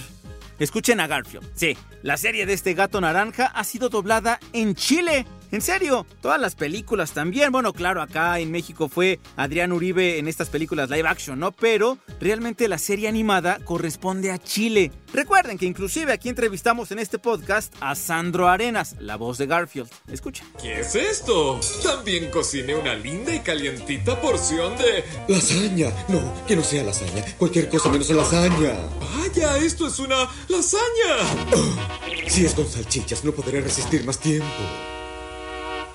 Escuchen 0.59 1.01
a 1.01 1.07
Garfield. 1.07 1.47
Sí, 1.55 1.77
la 2.03 2.17
serie 2.17 2.47
de 2.47 2.55
este 2.55 2.75
gato 2.75 3.01
naranja 3.01 3.47
ha 3.47 3.65
sido 3.65 3.89
doblada 3.89 4.41
en 4.53 4.75
Chile. 4.75 5.27
En 5.53 5.61
serio, 5.61 6.07
todas 6.21 6.41
las 6.41 6.55
películas 6.55 7.13
también. 7.13 7.53
Bueno, 7.53 7.73
claro, 7.73 8.03
acá 8.03 8.39
en 8.41 8.51
México 8.51 8.89
fue 8.89 9.21
Adrián 9.37 9.73
Uribe 9.73 10.19
en 10.19 10.29
estas 10.29 10.49
películas 10.49 10.91
live 10.91 11.09
action, 11.09 11.39
¿no? 11.39 11.53
Pero 11.53 11.99
realmente 12.21 12.69
la 12.69 12.79
serie 12.79 13.09
animada 13.09 13.59
corresponde 13.65 14.31
a 14.31 14.39
Chile. 14.39 14.91
Recuerden 15.13 15.57
que 15.57 15.67
inclusive 15.67 16.13
aquí 16.13 16.29
entrevistamos 16.29 16.91
en 16.91 16.99
este 16.99 17.19
podcast 17.19 17.75
a 17.81 17.95
Sandro 17.95 18.49
Arenas, 18.49 18.97
la 18.99 19.17
voz 19.17 19.39
de 19.39 19.47
Garfield. 19.47 19.89
Escuchen. 20.11 20.47
¿Qué 20.61 20.81
es 20.81 20.95
esto? 20.95 21.61
También 21.83 22.31
cociné 22.31 22.75
una 22.75 22.95
linda 22.95 23.35
y 23.35 23.41
calientita 23.41 24.21
porción 24.21 24.77
de... 24.77 25.05
Lasaña. 25.29 25.91
No, 26.09 26.35
que 26.47 26.57
no 26.57 26.63
sea 26.63 26.83
lasaña. 26.83 27.25
Cualquier 27.39 27.69
cosa 27.69 27.89
menos 27.89 28.11
lasaña. 28.11 28.75
Vaya, 29.17 29.57
esto 29.59 29.87
es 29.87 29.99
una 29.99 30.29
lasaña. 30.49 31.17
Oh, 31.55 32.29
si 32.29 32.45
es 32.45 32.55
con 32.55 32.67
salchichas, 32.67 33.25
no 33.25 33.33
podré 33.33 33.61
resistir 33.61 34.05
más 34.05 34.19
tiempo. 34.19 34.96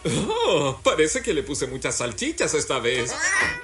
Oh, 0.03 0.79
parece 0.83 1.21
que 1.21 1.33
le 1.33 1.43
puse 1.43 1.67
muchas 1.67 1.95
salchichas 1.95 2.53
esta 2.53 2.79
vez. 2.79 3.13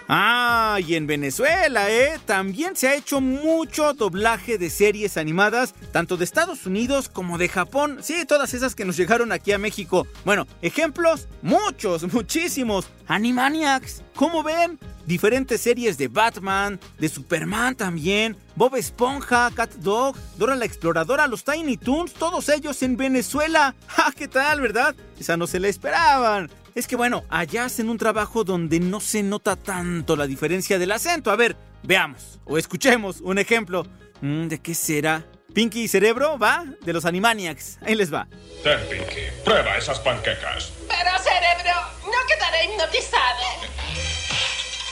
Ah, 0.08 0.80
y 0.86 0.96
en 0.96 1.08
Venezuela, 1.08 1.90
¿eh? 1.92 2.20
También 2.26 2.76
se 2.76 2.88
ha 2.88 2.96
hecho 2.96 3.22
mucho 3.22 3.94
doblaje 3.94 4.58
de 4.58 4.70
series 4.70 5.18
animadas, 5.18 5.74
tanto 5.92 6.16
de 6.16 6.24
Estados 6.24 6.66
Unidos 6.66 7.10
como 7.10 7.38
de 7.38 7.50
Japón. 7.50 8.00
Sí, 8.02 8.26
todas 8.26 8.54
esas 8.54 8.76
que 8.76 8.86
nos 8.86 8.98
llegaron 8.98 9.32
aquí 9.32 9.52
a 9.52 9.58
México. 9.58 10.08
Bueno, 10.26 10.48
ejemplos, 10.62 11.28
muchos, 11.42 12.12
muchísimos. 12.14 12.88
Animaniacs, 13.08 14.04
¿cómo 14.16 14.44
ven? 14.44 14.80
Diferentes 15.08 15.62
series 15.62 15.98
de 15.98 16.10
Batman, 16.10 16.78
de 17.00 17.08
Superman 17.08 17.76
también, 17.76 18.36
Bob 18.58 18.76
Esponja, 18.76 19.50
Cat 19.56 19.72
Dog, 19.76 20.18
Dora 20.36 20.54
la 20.54 20.66
Exploradora, 20.66 21.28
los 21.28 21.46
Tiny 21.46 21.78
Toons, 21.78 22.12
todos 22.14 22.50
ellos 22.50 22.84
en 22.84 22.98
Venezuela. 22.98 23.74
¡Ja, 23.88 24.12
qué 24.12 24.28
tal, 24.28 24.60
verdad! 24.60 24.94
Esa 25.18 25.38
no 25.38 25.48
se 25.48 25.62
la 25.62 25.70
esperaban. 25.70 26.52
Es 26.76 26.88
que 26.88 26.98
bueno, 26.98 27.24
allá 27.30 27.64
hacen 27.64 27.90
un 27.90 27.98
trabajo 27.98 28.44
donde 28.44 28.82
no 28.82 29.00
se 29.00 29.24
nota 29.24 29.56
tanto 29.56 30.18
la 30.18 30.28
diferencia 30.28 30.78
del 30.78 30.92
acento. 30.92 31.32
A 31.32 31.38
ver, 31.38 31.56
veamos 31.84 32.42
o 32.44 32.58
escuchemos 32.58 33.22
un 33.22 33.38
ejemplo. 33.38 33.88
¿De 34.20 34.60
qué 34.60 34.76
será? 34.76 35.26
Pinky 35.54 35.84
y 35.84 35.88
Cerebro, 35.88 36.38
¿va? 36.38 36.66
De 36.82 36.92
los 36.92 37.06
Animaniacs. 37.06 37.78
Ahí 37.82 37.96
les 37.96 38.14
va. 38.14 38.28
Ten, 38.62 38.80
Pinky, 38.90 39.22
prueba 39.46 39.78
esas 39.78 40.02
panquecas. 40.02 40.74
Pero, 40.86 41.12
Cerebro, 41.24 41.80
no 42.04 42.28
quedaré 42.28 42.66
hipnotizado. 42.66 44.17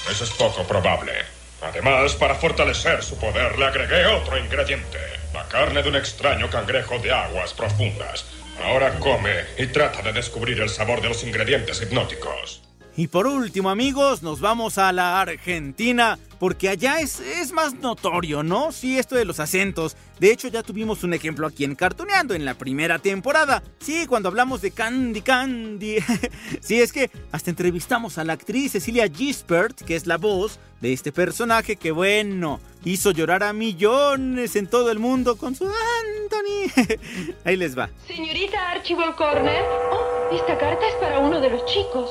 Eso 0.09 0.23
es 0.23 0.29
poco 0.31 0.63
probable. 0.63 1.13
Además, 1.61 2.13
para 2.13 2.35
fortalecer 2.35 3.03
su 3.03 3.17
poder, 3.17 3.57
le 3.57 3.65
agregué 3.65 4.05
otro 4.05 4.37
ingrediente. 4.37 4.99
La 5.33 5.47
carne 5.47 5.81
de 5.81 5.89
un 5.89 5.95
extraño 5.95 6.49
cangrejo 6.49 6.99
de 6.99 7.11
aguas 7.11 7.53
profundas. 7.53 8.25
Ahora 8.63 8.97
come 8.99 9.45
y 9.57 9.67
trata 9.67 10.01
de 10.01 10.13
descubrir 10.13 10.61
el 10.61 10.69
sabor 10.69 11.01
de 11.01 11.09
los 11.09 11.23
ingredientes 11.23 11.81
hipnóticos. 11.81 12.64
Y 12.97 13.07
por 13.07 13.27
último, 13.27 13.69
amigos, 13.69 14.23
nos 14.23 14.39
vamos 14.39 14.77
a 14.77 14.93
la 14.93 15.19
Argentina, 15.19 16.17
porque 16.39 16.69
allá 16.69 17.01
es, 17.01 17.19
es, 17.19 17.51
más 17.51 17.73
notorio, 17.73 18.41
¿no? 18.41 18.71
Sí, 18.71 18.97
esto 18.97 19.15
de 19.15 19.25
los 19.25 19.41
acentos. 19.41 19.97
De 20.17 20.31
hecho, 20.31 20.47
ya 20.47 20.63
tuvimos 20.63 21.03
un 21.03 21.13
ejemplo 21.13 21.45
aquí 21.45 21.65
en 21.65 21.75
Cartoneando 21.75 22.33
en 22.33 22.45
la 22.45 22.53
primera 22.53 22.99
temporada. 22.99 23.61
Sí, 23.79 24.05
cuando 24.07 24.29
hablamos 24.29 24.61
de 24.61 24.71
Candy 24.71 25.21
Candy. 25.21 25.97
sí, 26.61 26.79
es 26.79 26.93
que 26.93 27.11
hasta 27.33 27.49
entrevistamos 27.49 28.17
a 28.17 28.23
la 28.23 28.31
actriz 28.31 28.71
Cecilia 28.71 29.09
Gispert, 29.09 29.81
que 29.81 29.97
es 29.97 30.07
la 30.07 30.17
voz 30.17 30.57
de 30.79 30.93
este 30.93 31.11
personaje 31.11 31.75
que, 31.75 31.91
bueno, 31.91 32.61
hizo 32.85 33.11
llorar 33.11 33.43
a 33.43 33.51
millones 33.51 34.55
en 34.55 34.67
todo 34.67 34.89
el 34.89 34.99
mundo 34.99 35.35
con 35.35 35.53
su 35.53 35.65
Anthony. 35.65 36.97
Ahí 37.43 37.57
les 37.57 37.77
va. 37.77 37.89
Señorita 38.07 38.71
Archibald 38.71 39.15
Corner, 39.15 39.63
oh, 39.91 40.33
esta 40.33 40.57
carta 40.57 40.87
es 40.87 40.95
para 40.95 41.19
uno 41.19 41.41
de 41.41 41.49
los 41.49 41.65
chicos. 41.65 42.09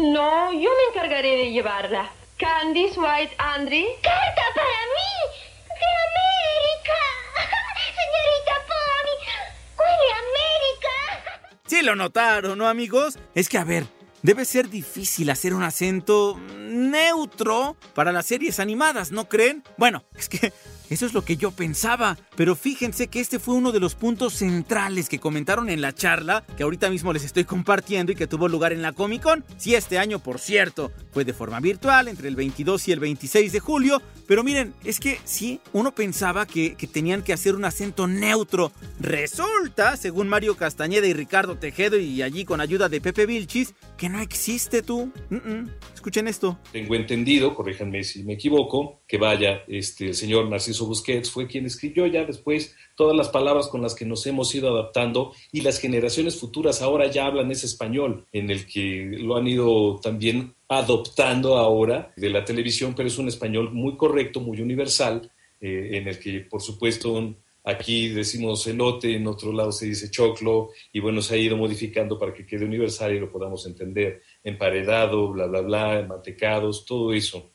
No, 0.00 0.50
yo 0.50 0.70
me 0.70 0.84
encargaré 0.90 1.36
de 1.36 1.52
llevarla. 1.52 2.10
Candice 2.38 2.98
White 2.98 3.34
Andrew. 3.36 3.84
¡Carta 4.02 4.42
para 4.54 4.66
mí! 4.96 5.12
¡De 5.68 5.86
América! 6.08 7.00
¡Señorita 8.00 8.54
Pony! 8.66 9.16
¡Huele 9.78 10.12
América! 10.24 11.60
Sí 11.66 11.82
lo 11.82 11.94
notaron, 11.96 12.56
¿no, 12.56 12.66
amigos? 12.66 13.18
Es 13.34 13.50
que, 13.50 13.58
a 13.58 13.64
ver, 13.64 13.84
debe 14.22 14.46
ser 14.46 14.70
difícil 14.70 15.28
hacer 15.28 15.52
un 15.52 15.62
acento 15.62 16.40
neutro 16.56 17.76
para 17.94 18.10
las 18.10 18.24
series 18.24 18.58
animadas, 18.58 19.12
¿no 19.12 19.28
creen? 19.28 19.62
Bueno, 19.76 20.04
es 20.16 20.30
que 20.30 20.54
eso 20.90 21.06
es 21.06 21.14
lo 21.14 21.24
que 21.24 21.36
yo 21.36 21.52
pensaba, 21.52 22.18
pero 22.36 22.56
fíjense 22.56 23.06
que 23.06 23.20
este 23.20 23.38
fue 23.38 23.54
uno 23.54 23.70
de 23.70 23.78
los 23.78 23.94
puntos 23.94 24.34
centrales 24.34 25.08
que 25.08 25.20
comentaron 25.20 25.70
en 25.70 25.80
la 25.80 25.94
charla, 25.94 26.44
que 26.56 26.64
ahorita 26.64 26.90
mismo 26.90 27.12
les 27.12 27.24
estoy 27.24 27.44
compartiendo 27.44 28.10
y 28.10 28.16
que 28.16 28.26
tuvo 28.26 28.48
lugar 28.48 28.72
en 28.72 28.82
la 28.82 28.92
Comic 28.92 29.22
Con. 29.22 29.44
Sí, 29.56 29.76
este 29.76 29.98
año, 29.98 30.18
por 30.18 30.40
cierto, 30.40 30.90
fue 31.12 31.24
de 31.24 31.32
forma 31.32 31.60
virtual 31.60 32.08
entre 32.08 32.26
el 32.26 32.34
22 32.34 32.88
y 32.88 32.92
el 32.92 32.98
26 32.98 33.52
de 33.52 33.60
julio, 33.60 34.02
pero 34.26 34.42
miren, 34.42 34.74
es 34.84 34.98
que 34.98 35.18
sí, 35.24 35.60
uno 35.72 35.94
pensaba 35.94 36.44
que, 36.44 36.74
que 36.74 36.86
tenían 36.86 37.22
que 37.22 37.32
hacer 37.32 37.54
un 37.54 37.64
acento 37.64 38.08
neutro. 38.08 38.72
Resulta, 38.98 39.96
según 39.96 40.28
Mario 40.28 40.56
Castañeda 40.56 41.06
y 41.06 41.12
Ricardo 41.12 41.56
Tejedo 41.56 41.98
y 41.98 42.22
allí 42.22 42.44
con 42.44 42.60
ayuda 42.60 42.88
de 42.88 43.00
Pepe 43.00 43.26
Vilchis, 43.26 43.74
que 43.96 44.08
no 44.08 44.20
existe 44.20 44.82
tú. 44.82 45.12
Escuchen 45.94 46.26
esto. 46.28 46.58
Tengo 46.72 46.94
entendido, 46.94 47.54
corríjanme 47.54 48.02
si 48.02 48.24
me 48.24 48.34
equivoco, 48.34 49.02
que 49.06 49.18
vaya 49.18 49.62
este, 49.68 50.08
el 50.08 50.14
señor 50.14 50.48
Narciso 50.48 50.79
Busquets 50.86 51.30
fue 51.30 51.46
quien 51.46 51.66
escribió 51.66 52.06
ya 52.06 52.24
después 52.24 52.74
todas 52.94 53.16
las 53.16 53.28
palabras 53.28 53.68
con 53.68 53.82
las 53.82 53.94
que 53.94 54.04
nos 54.04 54.26
hemos 54.26 54.54
ido 54.54 54.70
adaptando 54.70 55.32
y 55.52 55.60
las 55.60 55.78
generaciones 55.78 56.38
futuras 56.38 56.82
ahora 56.82 57.06
ya 57.06 57.26
hablan 57.26 57.50
ese 57.50 57.66
español 57.66 58.26
en 58.32 58.50
el 58.50 58.66
que 58.66 59.16
lo 59.18 59.36
han 59.36 59.46
ido 59.46 59.98
también 60.02 60.54
adoptando 60.68 61.56
ahora 61.56 62.12
de 62.16 62.30
la 62.30 62.44
televisión, 62.44 62.94
pero 62.94 63.08
es 63.08 63.18
un 63.18 63.28
español 63.28 63.72
muy 63.72 63.96
correcto, 63.96 64.40
muy 64.40 64.60
universal, 64.60 65.30
eh, 65.60 65.90
en 65.92 66.08
el 66.08 66.18
que 66.18 66.40
por 66.40 66.62
supuesto 66.62 67.34
aquí 67.64 68.08
decimos 68.08 68.66
elote, 68.66 69.14
en 69.14 69.26
otro 69.26 69.52
lado 69.52 69.72
se 69.72 69.86
dice 69.86 70.10
choclo 70.10 70.70
y 70.92 71.00
bueno, 71.00 71.22
se 71.22 71.34
ha 71.34 71.38
ido 71.38 71.56
modificando 71.56 72.18
para 72.18 72.32
que 72.32 72.46
quede 72.46 72.64
universal 72.64 73.14
y 73.14 73.20
lo 73.20 73.30
podamos 73.30 73.66
entender, 73.66 74.22
emparedado, 74.42 75.28
bla, 75.32 75.46
bla, 75.46 75.60
bla, 75.60 76.06
mantecados, 76.08 76.84
todo 76.84 77.12
eso. 77.12 77.50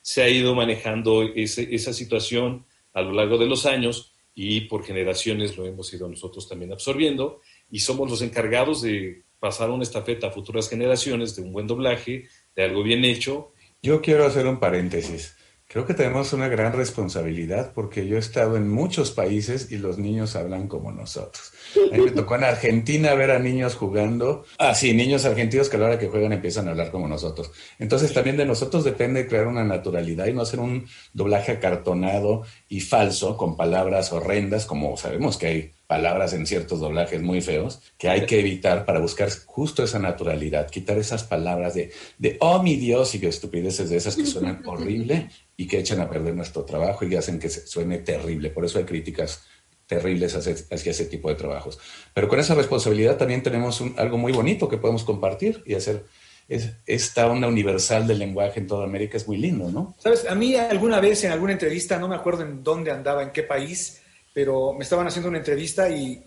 Se 0.00 0.22
ha 0.22 0.28
ido 0.28 0.54
manejando 0.54 1.22
esa 1.22 1.92
situación 1.92 2.64
a 2.92 3.02
lo 3.02 3.12
largo 3.12 3.38
de 3.38 3.46
los 3.46 3.66
años 3.66 4.12
y 4.34 4.62
por 4.62 4.84
generaciones 4.84 5.56
lo 5.56 5.66
hemos 5.66 5.92
ido 5.92 6.08
nosotros 6.08 6.48
también 6.48 6.72
absorbiendo 6.72 7.40
y 7.70 7.80
somos 7.80 8.10
los 8.10 8.22
encargados 8.22 8.82
de 8.82 9.24
pasar 9.38 9.70
una 9.70 9.82
estafeta 9.82 10.28
a 10.28 10.30
futuras 10.30 10.68
generaciones 10.68 11.34
de 11.34 11.42
un 11.42 11.52
buen 11.52 11.66
doblaje, 11.66 12.28
de 12.54 12.62
algo 12.62 12.82
bien 12.82 13.04
hecho. 13.04 13.52
Yo 13.82 14.02
quiero 14.02 14.26
hacer 14.26 14.46
un 14.46 14.60
paréntesis. 14.60 15.34
Creo 15.72 15.86
que 15.86 15.94
tenemos 15.94 16.32
una 16.32 16.48
gran 16.48 16.72
responsabilidad 16.72 17.70
porque 17.72 18.08
yo 18.08 18.16
he 18.16 18.18
estado 18.18 18.56
en 18.56 18.68
muchos 18.68 19.12
países 19.12 19.70
y 19.70 19.76
los 19.76 19.98
niños 19.98 20.34
hablan 20.34 20.66
como 20.66 20.90
nosotros. 20.90 21.52
A 21.92 21.96
mí 21.96 22.02
me 22.02 22.10
tocó 22.10 22.34
en 22.34 22.42
Argentina 22.42 23.14
ver 23.14 23.30
a 23.30 23.38
niños 23.38 23.76
jugando. 23.76 24.44
Ah, 24.58 24.74
sí, 24.74 24.94
niños 24.94 25.24
argentinos 25.24 25.68
que 25.68 25.76
a 25.76 25.78
la 25.78 25.86
hora 25.86 25.98
que 26.00 26.08
juegan 26.08 26.32
empiezan 26.32 26.66
a 26.66 26.72
hablar 26.72 26.90
como 26.90 27.06
nosotros. 27.06 27.52
Entonces 27.78 28.12
también 28.12 28.36
de 28.36 28.46
nosotros 28.46 28.82
depende 28.82 29.28
crear 29.28 29.46
una 29.46 29.62
naturalidad 29.62 30.26
y 30.26 30.32
no 30.32 30.42
hacer 30.42 30.58
un 30.58 30.88
doblaje 31.12 31.52
acartonado 31.52 32.42
y 32.68 32.80
falso 32.80 33.36
con 33.36 33.56
palabras 33.56 34.12
horrendas, 34.12 34.66
como 34.66 34.96
sabemos 34.96 35.38
que 35.38 35.46
hay 35.46 35.72
palabras 35.90 36.34
en 36.34 36.46
ciertos 36.46 36.78
doblajes 36.78 37.20
muy 37.20 37.40
feos 37.40 37.82
que 37.98 38.08
hay 38.08 38.24
que 38.24 38.38
evitar 38.38 38.84
para 38.84 39.00
buscar 39.00 39.28
justo 39.44 39.82
esa 39.82 39.98
naturalidad, 39.98 40.70
quitar 40.70 40.96
esas 40.98 41.24
palabras 41.24 41.74
de, 41.74 41.90
de 42.16 42.36
oh 42.38 42.62
mi 42.62 42.76
Dios 42.76 43.12
y 43.16 43.18
que 43.18 43.26
estupideces 43.26 43.90
de 43.90 43.96
esas 43.96 44.14
que 44.14 44.24
suenan 44.24 44.62
horrible 44.66 45.30
y 45.56 45.66
que 45.66 45.80
echan 45.80 46.00
a 46.00 46.08
perder 46.08 46.36
nuestro 46.36 46.64
trabajo 46.64 47.04
y 47.04 47.16
hacen 47.16 47.40
que 47.40 47.50
suene 47.50 47.98
terrible. 47.98 48.50
Por 48.50 48.64
eso 48.64 48.78
hay 48.78 48.84
críticas 48.84 49.42
terribles 49.88 50.36
hacia, 50.36 50.54
ese 50.70 51.06
tipo 51.06 51.28
de 51.28 51.34
trabajos. 51.34 51.80
Pero 52.14 52.28
con 52.28 52.38
esa 52.38 52.54
responsabilidad 52.54 53.16
también 53.16 53.42
tenemos 53.42 53.82
algo 53.96 54.16
muy 54.16 54.30
bonito 54.30 54.68
que 54.68 54.78
podemos 54.78 55.02
compartir 55.02 55.60
y 55.66 55.74
hacer. 55.74 56.04
Es, 56.48 56.70
esta 56.86 57.26
onda 57.26 57.48
universal 57.48 58.06
del 58.06 58.20
lenguaje 58.20 58.60
en 58.60 58.68
toda 58.68 58.84
América 58.84 59.16
es 59.16 59.26
muy 59.26 59.38
lindo, 59.38 59.72
¿no? 59.72 59.96
Sabes, 59.98 60.24
a 60.28 60.36
mí 60.36 60.54
alguna 60.54 61.00
vez 61.00 61.24
en 61.24 61.32
alguna 61.32 61.52
entrevista, 61.52 61.98
no 61.98 62.06
me 62.06 62.14
acuerdo 62.14 62.42
en 62.42 62.62
dónde 62.62 62.92
andaba, 62.92 63.24
en 63.24 63.30
qué 63.30 63.42
país, 63.42 64.00
pero 64.32 64.72
me 64.72 64.84
estaban 64.84 65.06
haciendo 65.06 65.28
una 65.28 65.38
entrevista 65.38 65.88
y 65.88 66.24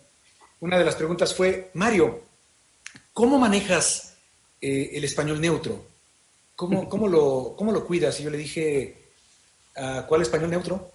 una 0.59 0.77
de 0.77 0.85
las 0.85 0.95
preguntas 0.95 1.33
fue, 1.33 1.71
Mario, 1.73 2.21
¿cómo 3.13 3.37
manejas 3.37 4.15
eh, 4.61 4.91
el 4.93 5.03
español 5.03 5.41
neutro? 5.41 5.85
¿Cómo, 6.55 6.87
cómo, 6.89 7.07
lo, 7.07 7.55
¿Cómo 7.57 7.71
lo 7.71 7.85
cuidas? 7.85 8.19
Y 8.19 8.23
yo 8.23 8.29
le 8.29 8.37
dije, 8.37 9.11
ah, 9.75 10.05
¿cuál 10.07 10.21
español 10.21 10.49
neutro? 10.49 10.91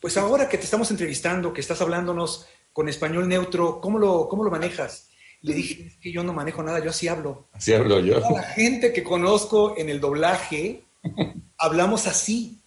Pues 0.00 0.16
ahora 0.16 0.48
que 0.48 0.58
te 0.58 0.64
estamos 0.64 0.90
entrevistando, 0.90 1.52
que 1.52 1.60
estás 1.60 1.80
hablándonos 1.80 2.46
con 2.72 2.88
español 2.88 3.28
neutro, 3.28 3.80
¿cómo 3.80 3.98
lo, 3.98 4.28
cómo 4.28 4.44
lo 4.44 4.50
manejas? 4.50 5.08
Le 5.42 5.54
dije, 5.54 5.86
es 5.86 5.96
que 5.96 6.12
yo 6.12 6.22
no 6.22 6.32
manejo 6.32 6.62
nada, 6.62 6.80
yo 6.80 6.90
así 6.90 7.08
hablo. 7.08 7.48
Así 7.52 7.72
hablo 7.72 8.00
yo. 8.00 8.18
la 8.18 8.42
gente 8.42 8.92
que 8.92 9.02
conozco 9.02 9.74
en 9.76 9.88
el 9.88 10.00
doblaje, 10.00 10.84
hablamos 11.58 12.06
así. 12.06 12.59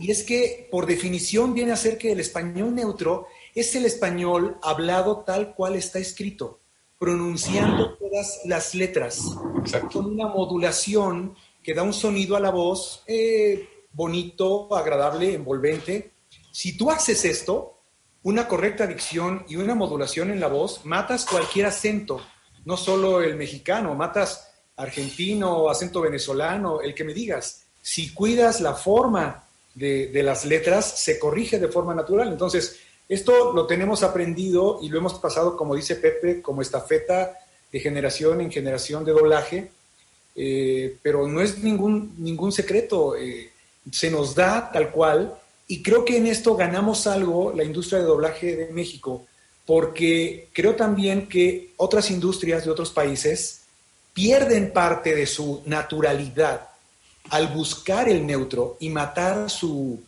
Y 0.00 0.10
es 0.10 0.24
que 0.24 0.66
por 0.70 0.86
definición 0.86 1.52
viene 1.52 1.72
a 1.72 1.76
ser 1.76 1.98
que 1.98 2.12
el 2.12 2.20
español 2.20 2.74
neutro 2.74 3.26
es 3.54 3.74
el 3.74 3.84
español 3.84 4.56
hablado 4.62 5.24
tal 5.26 5.54
cual 5.54 5.76
está 5.76 5.98
escrito, 5.98 6.60
pronunciando 6.98 7.98
todas 7.98 8.40
las 8.46 8.74
letras, 8.74 9.20
con 9.92 10.06
una 10.06 10.28
modulación 10.28 11.36
que 11.62 11.74
da 11.74 11.82
un 11.82 11.92
sonido 11.92 12.34
a 12.34 12.40
la 12.40 12.50
voz 12.50 13.04
eh, 13.06 13.68
bonito, 13.92 14.74
agradable, 14.74 15.34
envolvente. 15.34 16.12
Si 16.50 16.78
tú 16.78 16.90
haces 16.90 17.26
esto, 17.26 17.82
una 18.22 18.48
correcta 18.48 18.86
dicción 18.86 19.44
y 19.48 19.56
una 19.56 19.74
modulación 19.74 20.30
en 20.30 20.40
la 20.40 20.48
voz, 20.48 20.86
matas 20.86 21.26
cualquier 21.26 21.66
acento, 21.66 22.22
no 22.64 22.78
solo 22.78 23.20
el 23.20 23.36
mexicano, 23.36 23.94
matas 23.94 24.50
argentino, 24.76 25.68
acento 25.68 26.00
venezolano, 26.00 26.80
el 26.80 26.94
que 26.94 27.04
me 27.04 27.12
digas. 27.12 27.66
Si 27.82 28.14
cuidas 28.14 28.62
la 28.62 28.72
forma 28.72 29.46
de, 29.74 30.22
las 30.22 30.44
letras 30.44 31.00
se 31.00 31.18
corrige 31.18 31.58
de 31.58 31.68
forma 31.68 31.94
natural. 31.94 32.28
Entonces, 32.28 32.80
esto 33.08 33.52
lo 33.52 33.66
tenemos 33.66 34.02
aprendido 34.02 34.78
y 34.82 34.88
lo 34.88 34.98
hemos 34.98 35.14
pasado, 35.14 35.56
como 35.56 35.74
dice 35.74 35.96
Pepe, 35.96 36.42
como 36.42 36.62
estafeta 36.62 37.38
de 37.72 37.80
generación 37.80 38.40
en 38.40 38.50
generación 38.50 39.04
de 39.04 39.12
doblaje, 39.12 39.70
eh, 40.36 40.96
pero 41.02 41.26
no 41.26 41.40
es 41.40 41.58
ningún, 41.58 42.14
ningún 42.18 42.52
secreto, 42.52 43.16
eh, 43.16 43.50
se 43.90 44.10
nos 44.10 44.34
da 44.34 44.70
tal 44.72 44.90
cual 44.90 45.36
y 45.70 45.82
creo 45.82 46.04
que 46.04 46.16
en 46.16 46.26
esto 46.26 46.56
ganamos 46.56 47.06
algo 47.06 47.52
la 47.54 47.62
industria 47.62 48.00
de 48.00 48.06
doblaje 48.06 48.56
de 48.56 48.72
México, 48.72 49.26
porque 49.64 50.48
creo 50.52 50.74
también 50.74 51.28
que 51.28 51.70
otras 51.76 52.10
industrias 52.10 52.64
de 52.64 52.72
otros 52.72 52.90
países 52.90 53.60
pierden 54.12 54.72
parte 54.72 55.14
de 55.14 55.26
su 55.26 55.62
naturalidad 55.66 56.69
al 57.30 57.48
buscar 57.48 58.08
el 58.08 58.26
neutro 58.26 58.76
y 58.80 58.90
matar 58.90 59.48
su, 59.50 60.00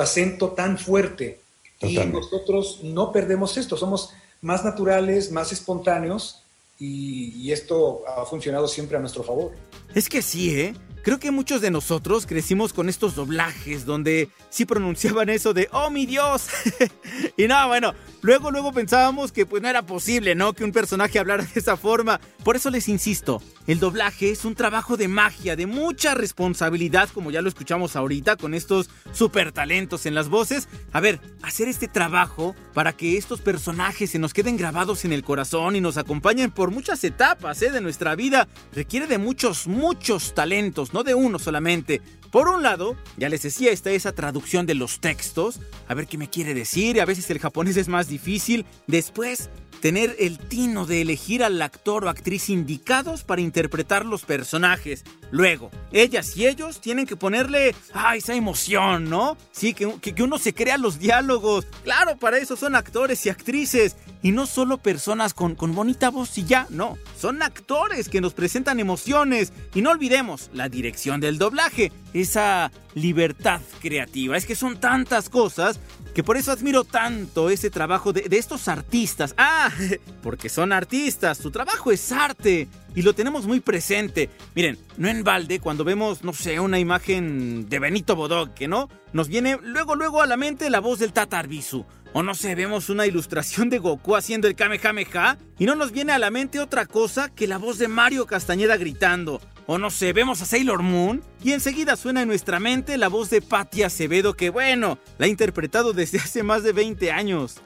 acento 0.00 0.50
tan 0.50 0.78
fuerte. 0.78 1.40
Y 1.80 1.96
nosotros 1.98 2.80
no 2.82 3.12
perdemos 3.12 3.56
esto, 3.56 3.76
somos 3.76 4.10
más 4.42 4.64
naturales, 4.64 5.30
más 5.30 5.52
espontáneos 5.52 6.42
y, 6.78 7.32
y 7.36 7.52
esto 7.52 8.02
ha 8.06 8.24
funcionado 8.26 8.68
siempre 8.68 8.96
a 8.96 9.00
nuestro 9.00 9.22
favor. 9.22 9.52
Es 9.94 10.08
que 10.08 10.20
sí, 10.22 10.54
¿eh? 10.58 10.74
Creo 11.02 11.18
que 11.18 11.30
muchos 11.30 11.62
de 11.62 11.70
nosotros 11.70 12.26
crecimos 12.26 12.74
con 12.74 12.90
estos 12.90 13.14
doblajes 13.14 13.86
donde 13.86 14.28
sí 14.50 14.66
pronunciaban 14.66 15.30
eso 15.30 15.54
de 15.54 15.68
¡Oh, 15.72 15.88
mi 15.88 16.04
Dios! 16.04 16.48
y 17.38 17.46
no, 17.46 17.68
bueno, 17.68 17.94
luego, 18.22 18.50
luego 18.50 18.72
pensábamos 18.72 19.32
que 19.32 19.46
pues 19.46 19.62
no 19.62 19.68
era 19.68 19.82
posible, 19.82 20.34
¿no? 20.34 20.52
Que 20.52 20.64
un 20.64 20.72
personaje 20.72 21.18
hablara 21.18 21.44
de 21.44 21.60
esa 21.60 21.76
forma. 21.76 22.20
Por 22.44 22.56
eso 22.56 22.70
les 22.70 22.88
insisto, 22.88 23.42
el 23.66 23.78
doblaje 23.78 24.30
es 24.30 24.44
un 24.44 24.54
trabajo 24.54 24.96
de 24.96 25.08
magia, 25.08 25.56
de 25.56 25.66
mucha 25.66 26.14
responsabilidad, 26.14 27.08
como 27.10 27.30
ya 27.30 27.42
lo 27.42 27.48
escuchamos 27.48 27.96
ahorita, 27.96 28.36
con 28.36 28.54
estos 28.54 28.90
super 29.12 29.52
talentos 29.52 30.06
en 30.06 30.14
las 30.14 30.28
voces. 30.28 30.68
A 30.92 31.00
ver, 31.00 31.20
hacer 31.42 31.68
este 31.68 31.88
trabajo 31.88 32.54
para 32.74 32.92
que 32.92 33.16
estos 33.16 33.40
personajes 33.40 34.10
se 34.10 34.18
nos 34.18 34.34
queden 34.34 34.56
grabados 34.56 35.04
en 35.04 35.12
el 35.12 35.24
corazón 35.24 35.76
y 35.76 35.80
nos 35.80 35.96
acompañen 35.96 36.50
por 36.50 36.70
muchas 36.70 37.02
etapas 37.04 37.60
¿eh? 37.62 37.70
de 37.70 37.80
nuestra 37.80 38.14
vida 38.14 38.48
requiere 38.72 39.06
de 39.06 39.18
muchos, 39.18 39.66
muchos 39.66 40.34
talentos 40.34 40.92
no 40.92 41.02
de 41.02 41.14
uno 41.14 41.38
solamente. 41.38 42.00
Por 42.30 42.48
un 42.48 42.62
lado, 42.62 42.96
ya 43.16 43.28
les 43.28 43.42
decía, 43.42 43.72
está 43.72 43.90
esa 43.90 44.12
traducción 44.12 44.66
de 44.66 44.74
los 44.74 45.00
textos, 45.00 45.60
a 45.88 45.94
ver 45.94 46.06
qué 46.06 46.16
me 46.16 46.30
quiere 46.30 46.54
decir, 46.54 47.00
a 47.00 47.04
veces 47.04 47.28
el 47.30 47.40
japonés 47.40 47.76
es 47.76 47.88
más 47.88 48.08
difícil. 48.08 48.66
Después, 48.86 49.50
tener 49.80 50.14
el 50.18 50.38
tino 50.38 50.86
de 50.86 51.00
elegir 51.00 51.42
al 51.42 51.60
actor 51.60 52.04
o 52.04 52.08
actriz 52.08 52.48
indicados 52.50 53.24
para 53.24 53.40
interpretar 53.40 54.04
los 54.04 54.24
personajes. 54.24 55.04
Luego, 55.30 55.70
ellas 55.92 56.36
y 56.36 56.46
ellos 56.46 56.80
tienen 56.80 57.06
que 57.06 57.16
ponerle 57.16 57.74
ah, 57.94 58.16
esa 58.16 58.34
emoción, 58.34 59.08
¿no? 59.08 59.36
Sí, 59.52 59.74
que, 59.74 59.92
que, 60.00 60.22
uno 60.22 60.38
se 60.38 60.54
crea 60.54 60.76
los 60.76 60.98
diálogos. 60.98 61.66
Claro, 61.82 62.16
para 62.16 62.38
eso 62.38 62.56
son 62.56 62.76
actores 62.76 63.24
y 63.26 63.30
actrices. 63.30 63.96
Y 64.22 64.32
no 64.32 64.46
solo 64.46 64.78
personas 64.78 65.32
con, 65.34 65.54
con 65.54 65.74
bonita 65.74 66.10
voz 66.10 66.36
y 66.36 66.44
ya, 66.44 66.66
no. 66.70 66.98
Son 67.18 67.42
actores 67.42 68.08
que 68.08 68.20
nos 68.20 68.34
presentan 68.34 68.78
emociones. 68.78 69.52
Y 69.74 69.82
no 69.82 69.90
olvidemos 69.90 70.50
la 70.52 70.68
dirección 70.68 71.20
del 71.20 71.38
doblaje, 71.38 71.92
esa 72.12 72.70
libertad 72.94 73.60
creativa. 73.80 74.36
Es 74.36 74.46
que 74.46 74.54
son 74.54 74.78
tantas 74.78 75.28
cosas 75.28 75.80
que 76.14 76.24
por 76.24 76.36
eso 76.36 76.52
admiro 76.52 76.84
tanto 76.84 77.50
ese 77.50 77.70
trabajo 77.70 78.12
de, 78.12 78.26
estos 78.30 78.68
artistas. 78.68 79.34
Ah, 79.38 79.70
porque 80.22 80.48
son 80.48 80.72
artistas, 80.72 81.38
su 81.38 81.50
trabajo 81.50 81.92
es 81.92 82.12
arte 82.12 82.68
y 82.94 83.02
lo 83.02 83.14
tenemos 83.14 83.46
muy 83.46 83.60
presente. 83.60 84.28
Miren, 84.54 84.78
no 84.96 85.08
en 85.08 85.22
balde, 85.22 85.60
cuando 85.60 85.84
vemos, 85.84 86.24
no 86.24 86.32
sé, 86.32 86.58
una 86.60 86.78
imagen 86.78 87.68
de 87.68 87.78
Benito 87.78 88.16
Bodoque, 88.16 88.66
¿no? 88.68 88.88
Nos 89.12 89.28
viene 89.28 89.58
luego, 89.62 89.94
luego 89.94 90.22
a 90.22 90.26
la 90.26 90.36
mente 90.36 90.70
la 90.70 90.80
voz 90.80 90.98
del 90.98 91.12
Tatarbisu. 91.12 91.84
O 92.12 92.24
no 92.24 92.34
sé, 92.34 92.56
vemos 92.56 92.88
una 92.88 93.06
ilustración 93.06 93.70
de 93.70 93.78
Goku 93.78 94.16
haciendo 94.16 94.48
el 94.48 94.56
Kamehameha 94.56 95.38
y 95.58 95.64
no 95.64 95.76
nos 95.76 95.92
viene 95.92 96.12
a 96.12 96.18
la 96.18 96.32
mente 96.32 96.58
otra 96.58 96.84
cosa 96.86 97.28
que 97.28 97.46
la 97.46 97.56
voz 97.56 97.78
de 97.78 97.86
Mario 97.86 98.26
Castañeda 98.26 98.76
gritando. 98.76 99.40
O 99.66 99.78
no 99.78 99.90
sé, 99.90 100.12
vemos 100.12 100.42
a 100.42 100.46
Sailor 100.46 100.82
Moon 100.82 101.22
y 101.44 101.52
enseguida 101.52 101.94
suena 101.94 102.22
en 102.22 102.28
nuestra 102.28 102.58
mente 102.58 102.98
la 102.98 103.06
voz 103.06 103.30
de 103.30 103.40
Patty 103.40 103.84
Acevedo 103.84 104.34
que 104.34 104.50
bueno, 104.50 104.98
la 105.18 105.26
ha 105.26 105.28
interpretado 105.28 105.92
desde 105.92 106.18
hace 106.18 106.42
más 106.42 106.64
de 106.64 106.72
20 106.72 107.12
años. 107.12 107.60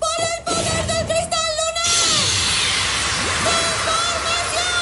¡Por 0.00 0.10
el 0.20 0.44
poder 0.44 0.86
del 0.88 1.06
cristal 1.06 1.54
lunar! 1.60 1.86
¡Transformación! 3.44 4.74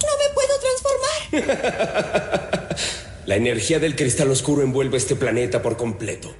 ¡No 0.00 0.12
me 0.20 0.28
puedo 0.32 0.54
transformar! 1.40 2.38
La 3.24 3.36
energía 3.36 3.78
del 3.78 3.94
cristal 3.94 4.30
oscuro 4.30 4.62
envuelve 4.62 4.96
este 4.96 5.14
planeta 5.14 5.62
por 5.62 5.76
completo. 5.76 6.34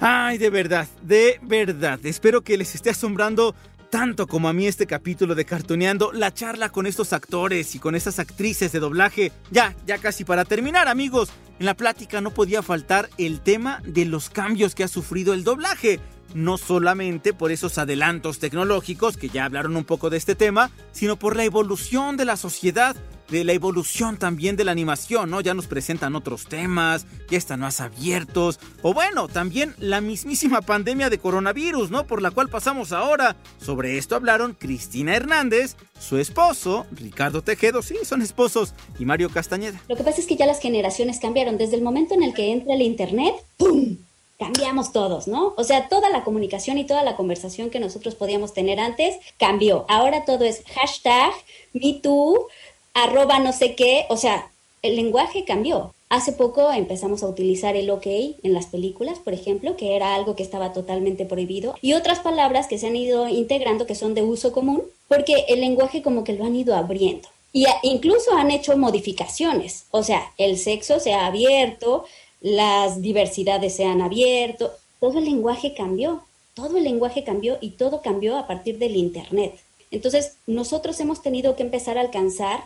Ay, 0.00 0.38
de 0.38 0.50
verdad, 0.50 0.86
de 1.02 1.40
verdad. 1.42 1.98
Espero 2.04 2.42
que 2.42 2.56
les 2.56 2.76
esté 2.76 2.90
asombrando 2.90 3.56
tanto 3.90 4.28
como 4.28 4.48
a 4.48 4.52
mí 4.52 4.66
este 4.66 4.86
capítulo 4.86 5.34
de 5.34 5.44
Cartoneando, 5.44 6.12
la 6.12 6.32
charla 6.32 6.68
con 6.68 6.86
estos 6.86 7.12
actores 7.12 7.74
y 7.74 7.80
con 7.80 7.96
esas 7.96 8.20
actrices 8.20 8.70
de 8.70 8.78
doblaje. 8.78 9.32
Ya, 9.50 9.74
ya 9.86 9.98
casi 9.98 10.24
para 10.24 10.44
terminar, 10.44 10.86
amigos. 10.86 11.30
En 11.58 11.66
la 11.66 11.74
plática 11.74 12.20
no 12.20 12.30
podía 12.30 12.62
faltar 12.62 13.08
el 13.18 13.40
tema 13.40 13.82
de 13.84 14.04
los 14.04 14.30
cambios 14.30 14.76
que 14.76 14.84
ha 14.84 14.88
sufrido 14.88 15.34
el 15.34 15.42
doblaje. 15.42 15.98
No 16.34 16.58
solamente 16.58 17.32
por 17.32 17.50
esos 17.50 17.78
adelantos 17.78 18.38
tecnológicos, 18.38 19.16
que 19.16 19.30
ya 19.30 19.46
hablaron 19.46 19.76
un 19.76 19.84
poco 19.84 20.10
de 20.10 20.18
este 20.18 20.36
tema, 20.36 20.70
sino 20.92 21.18
por 21.18 21.34
la 21.34 21.44
evolución 21.44 22.16
de 22.16 22.26
la 22.26 22.36
sociedad 22.36 22.94
de 23.30 23.44
la 23.44 23.52
evolución 23.52 24.16
también 24.16 24.56
de 24.56 24.64
la 24.64 24.72
animación, 24.72 25.30
¿no? 25.30 25.40
Ya 25.40 25.54
nos 25.54 25.66
presentan 25.66 26.16
otros 26.16 26.46
temas, 26.46 27.06
ya 27.30 27.38
están 27.38 27.60
más 27.60 27.80
abiertos, 27.80 28.58
o 28.82 28.94
bueno, 28.94 29.28
también 29.28 29.74
la 29.78 30.00
mismísima 30.00 30.62
pandemia 30.62 31.10
de 31.10 31.18
coronavirus, 31.18 31.90
¿no? 31.90 32.06
Por 32.06 32.22
la 32.22 32.30
cual 32.30 32.48
pasamos 32.48 32.92
ahora. 32.92 33.36
Sobre 33.60 33.98
esto 33.98 34.16
hablaron 34.16 34.54
Cristina 34.54 35.14
Hernández, 35.14 35.76
su 35.98 36.18
esposo, 36.18 36.86
Ricardo 36.92 37.42
Tejedo, 37.42 37.82
sí, 37.82 37.96
son 38.04 38.22
esposos, 38.22 38.74
y 38.98 39.04
Mario 39.04 39.30
Castañeda. 39.30 39.80
Lo 39.88 39.96
que 39.96 40.04
pasa 40.04 40.20
es 40.20 40.26
que 40.26 40.36
ya 40.36 40.46
las 40.46 40.60
generaciones 40.60 41.18
cambiaron. 41.18 41.58
Desde 41.58 41.76
el 41.76 41.82
momento 41.82 42.14
en 42.14 42.22
el 42.22 42.34
que 42.34 42.52
entra 42.52 42.74
el 42.74 42.82
Internet, 42.82 43.34
¡pum! 43.56 43.98
cambiamos 44.38 44.92
todos, 44.92 45.26
¿no? 45.26 45.52
O 45.56 45.64
sea, 45.64 45.88
toda 45.88 46.10
la 46.10 46.22
comunicación 46.22 46.78
y 46.78 46.86
toda 46.86 47.02
la 47.02 47.16
conversación 47.16 47.70
que 47.70 47.80
nosotros 47.80 48.14
podíamos 48.14 48.54
tener 48.54 48.78
antes 48.78 49.16
cambió. 49.36 49.84
Ahora 49.88 50.24
todo 50.24 50.44
es 50.44 50.62
hashtag, 50.74 51.32
MeToo, 51.72 52.46
arroba 52.94 53.38
no 53.38 53.52
sé 53.52 53.74
qué, 53.74 54.06
o 54.08 54.16
sea, 54.16 54.50
el 54.82 54.96
lenguaje 54.96 55.44
cambió. 55.44 55.92
Hace 56.10 56.32
poco 56.32 56.70
empezamos 56.72 57.22
a 57.22 57.28
utilizar 57.28 57.76
el 57.76 57.90
OK 57.90 58.06
en 58.06 58.54
las 58.54 58.66
películas, 58.66 59.18
por 59.18 59.34
ejemplo, 59.34 59.76
que 59.76 59.94
era 59.94 60.14
algo 60.14 60.36
que 60.36 60.42
estaba 60.42 60.72
totalmente 60.72 61.26
prohibido, 61.26 61.74
y 61.82 61.92
otras 61.92 62.20
palabras 62.20 62.66
que 62.66 62.78
se 62.78 62.86
han 62.86 62.96
ido 62.96 63.28
integrando 63.28 63.86
que 63.86 63.94
son 63.94 64.14
de 64.14 64.22
uso 64.22 64.52
común, 64.52 64.82
porque 65.06 65.44
el 65.48 65.60
lenguaje 65.60 66.02
como 66.02 66.24
que 66.24 66.32
lo 66.32 66.44
han 66.44 66.56
ido 66.56 66.74
abriendo. 66.74 67.28
Y 67.52 67.66
incluso 67.82 68.34
han 68.34 68.50
hecho 68.50 68.76
modificaciones, 68.76 69.84
o 69.90 70.02
sea, 70.02 70.32
el 70.38 70.58
sexo 70.58 71.00
se 71.00 71.12
ha 71.12 71.26
abierto, 71.26 72.04
las 72.40 73.02
diversidades 73.02 73.74
se 73.74 73.84
han 73.84 74.00
abierto, 74.00 74.72
todo 75.00 75.18
el 75.18 75.24
lenguaje 75.24 75.74
cambió, 75.74 76.22
todo 76.54 76.78
el 76.78 76.84
lenguaje 76.84 77.24
cambió 77.24 77.58
y 77.60 77.70
todo 77.70 78.00
cambió 78.00 78.36
a 78.38 78.46
partir 78.46 78.78
del 78.78 78.96
Internet. 78.96 79.58
Entonces, 79.90 80.36
nosotros 80.46 81.00
hemos 81.00 81.22
tenido 81.22 81.56
que 81.56 81.62
empezar 81.62 81.98
a 81.98 82.02
alcanzar 82.02 82.64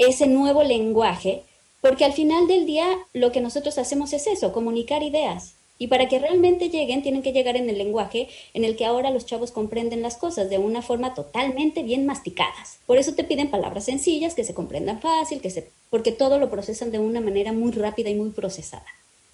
ese 0.00 0.26
nuevo 0.26 0.62
lenguaje, 0.62 1.42
porque 1.82 2.06
al 2.06 2.14
final 2.14 2.46
del 2.46 2.64
día 2.64 2.86
lo 3.12 3.32
que 3.32 3.42
nosotros 3.42 3.76
hacemos 3.76 4.14
es 4.14 4.26
eso, 4.26 4.52
comunicar 4.52 5.02
ideas. 5.02 5.54
Y 5.78 5.88
para 5.88 6.08
que 6.08 6.18
realmente 6.18 6.70
lleguen, 6.70 7.02
tienen 7.02 7.22
que 7.22 7.32
llegar 7.32 7.56
en 7.56 7.68
el 7.68 7.76
lenguaje 7.76 8.28
en 8.54 8.64
el 8.64 8.76
que 8.76 8.86
ahora 8.86 9.10
los 9.10 9.26
chavos 9.26 9.50
comprenden 9.50 10.00
las 10.00 10.16
cosas 10.16 10.48
de 10.48 10.56
una 10.56 10.80
forma 10.80 11.12
totalmente 11.12 11.82
bien 11.82 12.06
masticadas. 12.06 12.78
Por 12.86 12.96
eso 12.96 13.14
te 13.14 13.24
piden 13.24 13.50
palabras 13.50 13.84
sencillas, 13.84 14.34
que 14.34 14.44
se 14.44 14.54
comprendan 14.54 15.00
fácil, 15.00 15.42
que 15.42 15.50
se... 15.50 15.68
porque 15.90 16.12
todo 16.12 16.38
lo 16.38 16.50
procesan 16.50 16.90
de 16.90 16.98
una 16.98 17.20
manera 17.20 17.52
muy 17.52 17.72
rápida 17.72 18.08
y 18.08 18.14
muy 18.14 18.30
procesada. 18.30 18.86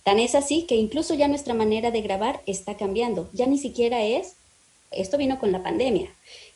Tan 0.03 0.19
es 0.19 0.35
así 0.35 0.63
que 0.63 0.75
incluso 0.75 1.15
ya 1.15 1.29
nuestra 1.29 1.55
manera 1.55 1.93
de 1.93 2.03
grabar 2.03 2.43
está 2.47 2.77
cambiando. 2.77 3.29
Ya 3.33 3.47
ni 3.47 3.59
siquiera 3.59 4.05
es, 4.05 4.35
esto 4.91 5.17
vino 5.17 5.39
con 5.39 5.53
la 5.53 5.63
pandemia, 5.63 6.13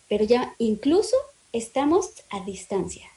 pero 0.09 0.25
ya 0.25 0.55
incluso 0.59 1.17
estamos 1.53 2.11
a 2.31 2.41
distancia 2.45 3.09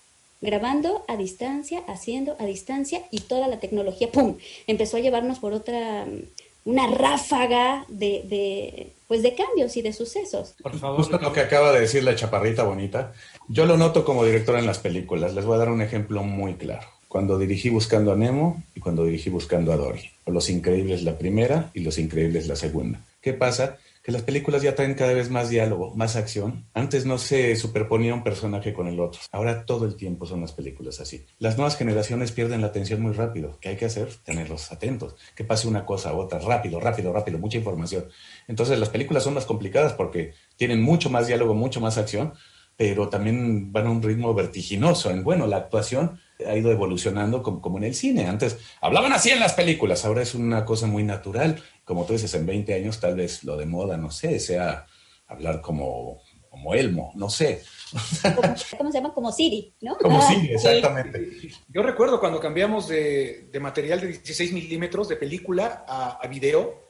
grabando 0.43 1.03
a 1.07 1.17
distancia, 1.17 1.83
haciendo 1.87 2.35
a 2.39 2.45
distancia 2.45 3.01
y 3.09 3.21
toda 3.21 3.47
la 3.47 3.59
tecnología, 3.59 4.11
¡pum!, 4.11 4.37
empezó 4.67 4.97
a 4.97 4.99
llevarnos 4.99 5.39
por 5.39 5.53
otra, 5.53 6.05
una 6.65 6.87
ráfaga 6.87 7.85
de, 7.87 8.23
de, 8.27 8.93
pues 9.07 9.23
de 9.23 9.35
cambios 9.35 9.75
y 9.77 9.81
de 9.81 9.93
sucesos. 9.93 10.55
Por 10.61 10.77
favor. 10.77 10.97
Justo 10.97 11.17
lo 11.17 11.31
que 11.31 11.39
acaba 11.39 11.71
de 11.71 11.79
decir 11.79 12.03
la 12.03 12.15
chaparrita 12.15 12.63
bonita, 12.63 13.13
yo 13.47 13.65
lo 13.65 13.77
noto 13.77 14.03
como 14.03 14.25
director 14.25 14.59
en 14.59 14.65
las 14.65 14.79
películas. 14.79 15.33
Les 15.33 15.45
voy 15.45 15.55
a 15.55 15.59
dar 15.59 15.69
un 15.69 15.81
ejemplo 15.81 16.23
muy 16.23 16.55
claro. 16.55 16.87
Cuando 17.07 17.37
dirigí 17.37 17.69
Buscando 17.69 18.11
a 18.11 18.15
Nemo 18.15 18.63
y 18.75 18.79
cuando 18.79 19.05
dirigí 19.05 19.29
Buscando 19.29 19.71
a 19.71 19.77
Dory. 19.77 20.09
Los 20.25 20.49
Increíbles 20.49 21.03
la 21.03 21.17
primera 21.17 21.71
y 21.73 21.81
Los 21.81 21.97
Increíbles 21.99 22.47
la 22.47 22.55
segunda. 22.55 22.99
¿Qué 23.21 23.33
pasa? 23.33 23.77
Que 24.03 24.11
las 24.11 24.23
películas 24.23 24.61
ya 24.61 24.75
traen 24.75 24.95
cada 24.95 25.13
vez 25.13 25.29
más 25.29 25.49
diálogo, 25.49 25.95
más 25.95 26.17
acción. 26.17 26.65
Antes 26.73 27.05
no 27.05 27.17
se 27.17 27.55
superponía 27.55 28.13
un 28.13 28.23
personaje 28.23 28.73
con 28.73 28.87
el 28.87 28.99
otro. 28.99 29.21
Ahora 29.31 29.65
todo 29.65 29.85
el 29.85 29.95
tiempo 29.95 30.25
son 30.25 30.41
las 30.41 30.51
películas 30.51 30.99
así. 30.99 31.25
Las 31.39 31.55
nuevas 31.55 31.77
generaciones 31.77 32.33
pierden 32.33 32.59
la 32.59 32.67
atención 32.67 33.01
muy 33.01 33.13
rápido. 33.13 33.57
¿Qué 33.61 33.69
hay 33.69 33.77
que 33.77 33.85
hacer? 33.85 34.09
Tenerlos 34.25 34.73
atentos. 34.73 35.15
Que 35.35 35.45
pase 35.45 35.69
una 35.69 35.85
cosa 35.85 36.09
a 36.09 36.15
otra, 36.15 36.39
rápido, 36.39 36.81
rápido, 36.81 37.13
rápido, 37.13 37.39
mucha 37.39 37.57
información. 37.57 38.09
Entonces 38.49 38.77
las 38.77 38.89
películas 38.89 39.23
son 39.23 39.35
más 39.35 39.45
complicadas 39.45 39.93
porque 39.93 40.33
tienen 40.57 40.81
mucho 40.81 41.09
más 41.09 41.27
diálogo, 41.27 41.53
mucho 41.53 41.79
más 41.79 41.97
acción, 41.97 42.33
pero 42.75 43.07
también 43.07 43.71
van 43.71 43.87
a 43.87 43.91
un 43.91 44.03
ritmo 44.03 44.33
vertiginoso. 44.33 45.11
En 45.11 45.23
bueno, 45.23 45.47
la 45.47 45.57
actuación 45.57 46.19
ha 46.45 46.55
ido 46.55 46.71
evolucionando 46.71 47.43
como, 47.43 47.61
como, 47.61 47.77
en 47.77 47.85
el 47.85 47.95
cine. 47.95 48.27
Antes 48.27 48.57
hablaban 48.81 49.13
así 49.13 49.29
en 49.29 49.39
las 49.39 49.53
películas, 49.53 50.05
ahora 50.05 50.21
es 50.21 50.35
una 50.35 50.65
cosa 50.65 50.87
muy 50.87 51.03
natural 51.03 51.61
como 51.85 52.05
tú 52.05 52.13
dices, 52.13 52.33
en 52.33 52.45
20 52.45 52.73
años 52.73 52.99
tal 52.99 53.15
vez 53.15 53.43
lo 53.43 53.57
de 53.57 53.65
moda, 53.65 53.97
no 53.97 54.09
sé, 54.09 54.39
sea 54.39 54.85
hablar 55.27 55.61
como, 55.61 56.21
como 56.49 56.73
Elmo, 56.73 57.11
no 57.15 57.29
sé. 57.29 57.61
¿Cómo 58.77 58.91
se 58.91 58.97
llama? 58.97 59.13
Como 59.13 59.31
Siri, 59.31 59.73
¿no? 59.81 59.97
Como 59.97 60.21
Siri, 60.27 60.53
exactamente. 60.53 61.51
Yo 61.67 61.83
recuerdo 61.83 62.19
cuando 62.19 62.39
cambiamos 62.39 62.87
de, 62.87 63.49
de 63.51 63.59
material 63.59 63.99
de 63.99 64.07
16 64.07 64.53
milímetros 64.53 65.09
de 65.09 65.15
película 65.17 65.85
a, 65.87 66.19
a, 66.21 66.27
video. 66.27 66.81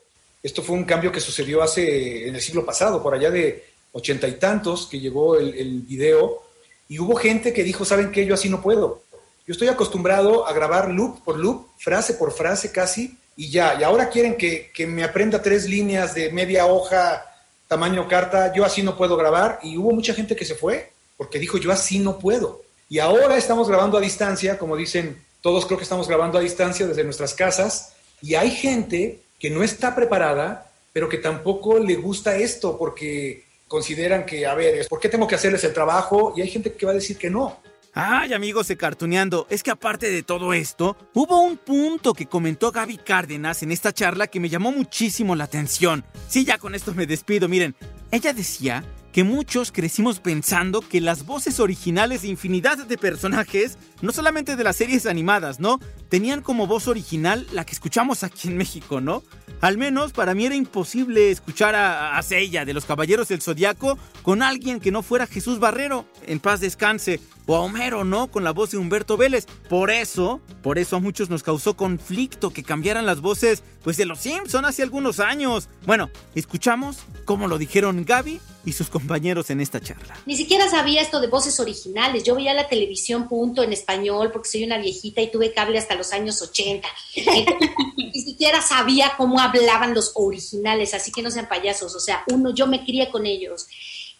Esto 0.41 0.61
fue 0.61 0.75
un 0.75 0.83
cambio 0.83 1.11
que 1.11 1.19
sucedió 1.19 1.63
hace 1.63 2.27
en 2.27 2.35
el 2.35 2.41
siglo 2.41 2.65
pasado, 2.65 3.01
por 3.01 3.13
allá 3.13 3.31
de 3.31 3.65
ochenta 3.93 4.27
y 4.27 4.33
tantos, 4.33 4.87
que 4.87 4.99
llegó 4.99 5.37
el, 5.37 5.53
el 5.55 5.81
video. 5.81 6.43
Y 6.87 6.99
hubo 6.99 7.15
gente 7.15 7.53
que 7.53 7.63
dijo, 7.63 7.85
¿saben 7.85 8.11
qué? 8.11 8.25
Yo 8.25 8.33
así 8.33 8.49
no 8.49 8.61
puedo. 8.61 9.02
Yo 9.45 9.51
estoy 9.51 9.67
acostumbrado 9.67 10.47
a 10.47 10.53
grabar 10.53 10.89
loop 10.89 11.21
por 11.23 11.37
loop, 11.37 11.67
frase 11.77 12.13
por 12.13 12.31
frase 12.31 12.71
casi, 12.71 13.17
y 13.35 13.49
ya, 13.49 13.75
y 13.77 13.83
ahora 13.83 14.09
quieren 14.09 14.37
que, 14.37 14.71
que, 14.73 14.87
me 14.87 15.03
aprenda 15.03 15.41
tres 15.41 15.67
líneas 15.67 16.15
de 16.15 16.31
media 16.31 16.65
hoja, 16.65 17.25
tamaño 17.67 18.07
carta, 18.07 18.53
yo 18.53 18.63
así 18.63 18.83
no 18.83 18.95
puedo 18.95 19.17
grabar, 19.17 19.59
y 19.61 19.77
hubo 19.77 19.91
mucha 19.91 20.13
gente 20.13 20.35
que 20.35 20.45
se 20.45 20.55
fue, 20.55 20.93
porque 21.17 21.39
dijo, 21.39 21.57
yo 21.57 21.73
así 21.73 21.99
no 21.99 22.19
puedo. 22.19 22.61
Y 22.87 22.99
ahora 22.99 23.35
estamos 23.35 23.67
grabando 23.67 23.97
a 23.97 24.01
distancia, 24.01 24.57
como 24.57 24.77
dicen, 24.77 25.21
todos 25.41 25.65
creo 25.65 25.77
que 25.77 25.83
estamos 25.83 26.07
grabando 26.07 26.37
a 26.37 26.41
distancia 26.41 26.87
desde 26.87 27.03
nuestras 27.03 27.33
casas, 27.33 27.93
y 28.21 28.35
hay 28.35 28.49
gente 28.49 29.19
que 29.39 29.49
no 29.49 29.61
está 29.61 29.93
preparada, 29.93 30.71
pero 30.93 31.09
que 31.09 31.17
tampoco 31.17 31.79
le 31.79 31.95
gusta 31.95 32.37
esto, 32.37 32.77
porque 32.77 33.43
consideran 33.67 34.25
que, 34.25 34.45
a 34.45 34.53
ver, 34.53 34.87
¿por 34.87 35.01
qué 35.01 35.09
tengo 35.09 35.27
que 35.27 35.35
hacerles 35.35 35.65
el 35.65 35.73
trabajo? 35.73 36.33
Y 36.37 36.41
hay 36.41 36.49
gente 36.49 36.71
que 36.71 36.85
va 36.85 36.93
a 36.93 36.95
decir 36.95 37.17
que 37.17 37.29
no. 37.29 37.57
Ay, 37.95 38.33
amigos 38.33 38.67
de 38.69 38.75
Cartuneando, 38.75 39.45
es 39.51 39.61
que 39.61 39.69
aparte 39.69 40.09
de 40.09 40.23
todo 40.23 40.53
esto, 40.53 40.97
hubo 41.13 41.41
un 41.41 41.57
punto 41.57 42.15
que 42.15 42.25
comentó 42.25 42.71
Gaby 42.71 42.97
Cárdenas 42.97 43.61
en 43.61 43.71
esta 43.71 43.93
charla 43.93 44.25
que 44.25 44.39
me 44.39 44.49
llamó 44.49 44.71
muchísimo 44.71 45.35
la 45.35 45.43
atención. 45.43 46.03
Sí, 46.27 46.43
ya 46.43 46.57
con 46.57 46.73
esto 46.73 46.95
me 46.95 47.05
despido, 47.05 47.47
miren. 47.47 47.75
Ella 48.09 48.33
decía 48.33 48.83
que 49.11 49.23
muchos 49.23 49.71
crecimos 49.71 50.19
pensando 50.19 50.81
que 50.81 51.01
las 51.01 51.27
voces 51.27 51.59
originales 51.59 52.23
de 52.23 52.29
infinidad 52.29 52.79
de 52.79 52.97
personajes, 52.97 53.77
no 54.01 54.11
solamente 54.11 54.55
de 54.55 54.63
las 54.63 54.75
series 54.75 55.05
animadas, 55.05 55.59
¿no? 55.59 55.79
Tenían 56.09 56.41
como 56.41 56.65
voz 56.65 56.87
original 56.87 57.45
la 57.51 57.63
que 57.63 57.73
escuchamos 57.73 58.23
aquí 58.23 58.47
en 58.47 58.57
México, 58.57 59.01
¿no? 59.01 59.21
Al 59.61 59.77
menos 59.77 60.13
para 60.13 60.33
mí 60.33 60.47
era 60.47 60.55
imposible 60.55 61.29
escuchar 61.29 61.75
a, 61.75 62.17
a 62.17 62.23
de 62.23 62.73
los 62.73 62.85
Caballeros 62.85 63.27
del 63.27 63.41
Zodiaco 63.41 63.99
con 64.23 64.41
alguien 64.41 64.79
que 64.79 64.91
no 64.91 65.03
fuera 65.03 65.27
Jesús 65.27 65.59
Barrero, 65.59 66.05
en 66.25 66.39
paz 66.39 66.59
descanse, 66.59 67.19
o 67.45 67.55
Homero, 67.55 68.03
¿no? 68.03 68.27
Con 68.27 68.43
la 68.43 68.51
voz 68.51 68.71
de 68.71 68.77
Humberto 68.77 69.17
Vélez. 69.17 69.45
Por 69.69 69.91
eso, 69.91 70.41
por 70.61 70.77
eso 70.77 70.95
a 70.95 70.99
muchos 70.99 71.29
nos 71.29 71.43
causó 71.43 71.75
conflicto 71.75 72.51
que 72.51 72.63
cambiaran 72.63 73.05
las 73.05 73.21
voces, 73.21 73.63
pues 73.83 73.97
de 73.97 74.05
los 74.05 74.19
Simpson 74.19 74.65
hace 74.65 74.83
algunos 74.83 75.19
años. 75.19 75.67
Bueno, 75.85 76.09
escuchamos 76.35 76.97
cómo 77.25 77.47
lo 77.47 77.57
dijeron 77.57 78.05
Gaby 78.05 78.39
y 78.65 78.71
sus 78.73 78.89
compañeros 78.89 79.49
en 79.49 79.59
esta 79.59 79.79
charla. 79.79 80.15
Ni 80.25 80.37
siquiera 80.37 80.69
sabía 80.69 81.01
esto 81.01 81.19
de 81.19 81.27
voces 81.27 81.59
originales. 81.59 82.23
Yo 82.23 82.35
veía 82.35 82.53
la 82.53 82.69
televisión 82.69 83.27
punto 83.27 83.63
en 83.63 83.73
español 83.73 84.31
porque 84.31 84.49
soy 84.49 84.63
una 84.63 84.77
viejita 84.77 85.21
y 85.21 85.31
tuve 85.31 85.53
cable 85.53 85.77
hasta 85.77 85.95
los 85.95 86.13
años 86.13 86.41
80. 86.41 86.87
Ni 87.97 88.21
siquiera 88.21 88.61
sabía 88.61 89.13
cómo 89.17 89.39
hablaban 89.39 89.93
los 89.93 90.11
originales, 90.15 90.93
así 90.93 91.11
que 91.11 91.21
no 91.21 91.31
sean 91.31 91.49
payasos. 91.49 91.95
O 91.95 91.99
sea, 91.99 92.23
uno, 92.31 92.53
yo 92.53 92.67
me 92.67 92.83
crié 92.83 93.09
con 93.09 93.25
ellos 93.25 93.67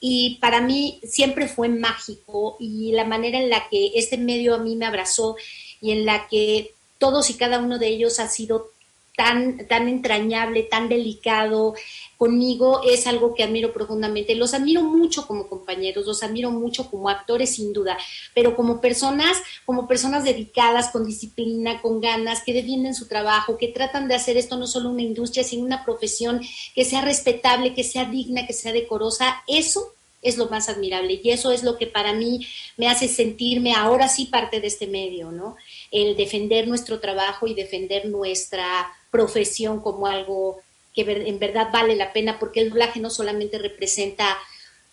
y 0.06 0.36
para 0.42 0.60
mí 0.60 1.00
siempre 1.08 1.48
fue 1.48 1.70
mágico 1.70 2.58
y 2.60 2.92
la 2.92 3.06
manera 3.06 3.40
en 3.40 3.50
la 3.50 3.70
que 3.70 3.94
este 3.96 4.18
medio 4.18 4.54
a 4.54 4.58
mí 4.58 4.76
me 4.76 4.86
abrazó 4.86 5.38
y 5.80 5.94
en 5.94 6.06
la 6.06 6.28
que 6.28 6.74
todos 6.98 7.30
y 7.30 7.36
cada 7.36 7.60
uno 7.60 7.80
de 7.80 7.88
ellos 7.88 8.20
ha 8.20 8.28
sido 8.28 8.72
tan, 9.16 9.66
tan 9.70 9.88
entrañable, 9.88 10.64
tan 10.64 10.90
delicado 10.90 11.76
conmigo, 12.18 12.82
es 12.84 13.08
algo 13.08 13.34
que 13.34 13.44
admiro 13.44 13.72
profundamente. 13.72 14.36
Los 14.36 14.54
admiro 14.54 14.82
mucho 14.82 15.26
como 15.26 15.48
compañeros, 15.48 16.06
los 16.06 16.22
admiro 16.22 16.52
mucho 16.52 16.90
como 16.92 17.08
actores 17.08 17.56
sin 17.56 17.72
duda, 17.72 17.98
pero 18.36 18.58
como 18.58 18.82
personas, 18.82 19.38
como 19.66 19.88
personas 19.88 20.26
dedicadas, 20.26 20.90
con 20.90 21.06
disciplina, 21.06 21.82
con 21.82 22.02
ganas, 22.02 22.44
que 22.44 22.52
defienden 22.52 22.94
su 22.94 23.08
trabajo, 23.08 23.58
que 23.58 23.70
tratan 23.70 24.10
de 24.10 24.16
hacer 24.16 24.36
esto 24.36 24.58
no 24.58 24.68
solo 24.68 24.90
una 24.90 25.02
industria, 25.02 25.46
sino 25.46 25.64
una 25.64 25.86
profesión 25.86 26.42
que 26.76 26.84
sea 26.84 27.02
respetable, 27.02 27.74
que 27.74 27.86
sea 27.86 28.04
digna, 28.04 28.46
que 28.46 28.52
sea 28.52 28.74
decorosa, 28.74 29.44
eso 29.48 29.93
es 30.24 30.38
lo 30.38 30.48
más 30.50 30.70
admirable 30.70 31.20
y 31.22 31.30
eso 31.30 31.52
es 31.52 31.64
lo 31.64 31.78
que 31.78 31.88
para 31.88 32.14
mí 32.14 32.48
me 32.78 32.88
hace 32.88 33.08
sentirme 33.08 33.74
ahora 33.74 34.08
sí 34.08 34.26
parte 34.26 34.60
de 34.60 34.68
este 34.68 34.88
medio, 34.88 35.32
¿no? 35.32 35.58
El 35.92 36.16
defender 36.16 36.68
nuestro 36.68 37.00
trabajo 37.00 37.46
y 37.46 37.54
defender 37.54 38.08
nuestra 38.08 38.92
profesión 39.12 39.82
como 39.82 40.08
algo 40.08 40.62
que 40.96 41.02
en 41.02 41.40
verdad 41.40 41.70
vale 41.72 41.96
la 41.96 42.14
pena 42.14 42.40
porque 42.40 42.62
el 42.62 42.70
doblaje 42.70 43.00
no 43.00 43.10
solamente 43.10 43.58
representa 43.58 44.38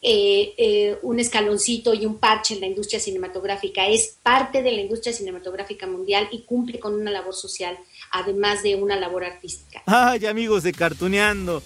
eh, 0.02 0.54
eh, 0.56 0.98
un 1.02 1.20
escaloncito 1.20 1.92
y 1.92 2.06
un 2.06 2.16
parche 2.16 2.54
en 2.54 2.60
la 2.60 2.66
industria 2.66 2.98
cinematográfica, 2.98 3.86
es 3.86 4.16
parte 4.22 4.62
de 4.62 4.72
la 4.72 4.80
industria 4.80 5.12
cinematográfica 5.12 5.86
mundial 5.86 6.26
y 6.32 6.42
cumple 6.44 6.80
con 6.80 6.94
una 6.94 7.10
labor 7.10 7.34
social, 7.34 7.78
además 8.10 8.62
de 8.62 8.76
una 8.76 8.96
labor 8.96 9.24
artística. 9.24 9.82
Ay, 9.84 10.24
amigos 10.24 10.62
de 10.62 10.72
Cartuneando, 10.72 11.62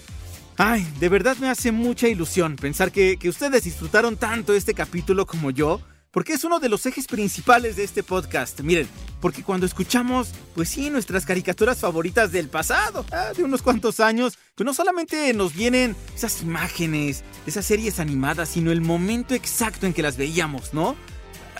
Ay, 0.57 0.87
de 1.01 1.09
verdad 1.09 1.35
me 1.37 1.49
hace 1.49 1.73
mucha 1.73 2.07
ilusión 2.07 2.55
pensar 2.55 2.91
que, 2.91 3.19
ustedes 3.27 3.65
disfrutaron 3.65 4.15
tanto 4.15 4.53
este 4.53 4.73
capítulo 4.73 5.25
como 5.25 5.51
yo, 5.51 5.81
porque 6.11 6.31
es 6.31 6.45
uno 6.45 6.59
de 6.59 6.69
los 6.69 6.85
ejes 6.85 7.07
principales 7.07 7.75
de 7.75 7.83
este 7.83 8.03
podcast. 8.03 8.61
Miren, 8.61 8.87
porque 9.19 9.43
cuando 9.43 9.65
escuchamos, 9.65 10.31
pues 10.53 10.69
sí, 10.69 10.89
nuestras 10.89 11.25
caricaturas 11.25 11.79
favoritas 11.79 12.31
del 12.31 12.47
pasado, 12.47 13.05
ah, 13.11 13.33
de 13.35 13.43
unos 13.43 13.61
cuantos 13.61 13.99
años, 13.99 14.37
pues 14.55 14.65
no 14.65 14.73
solamente 14.73 15.33
nos 15.33 15.53
vienen 15.53 15.93
esas 16.15 16.41
imágenes, 16.41 17.25
esas 17.45 17.65
series 17.65 17.99
animadas, 17.99 18.47
sino 18.47 18.71
el 18.71 18.79
momento 18.79 19.35
exacto 19.35 19.85
en 19.85 19.93
que 19.93 20.03
las 20.03 20.15
veíamos, 20.15 20.73
¿no? 20.73 20.95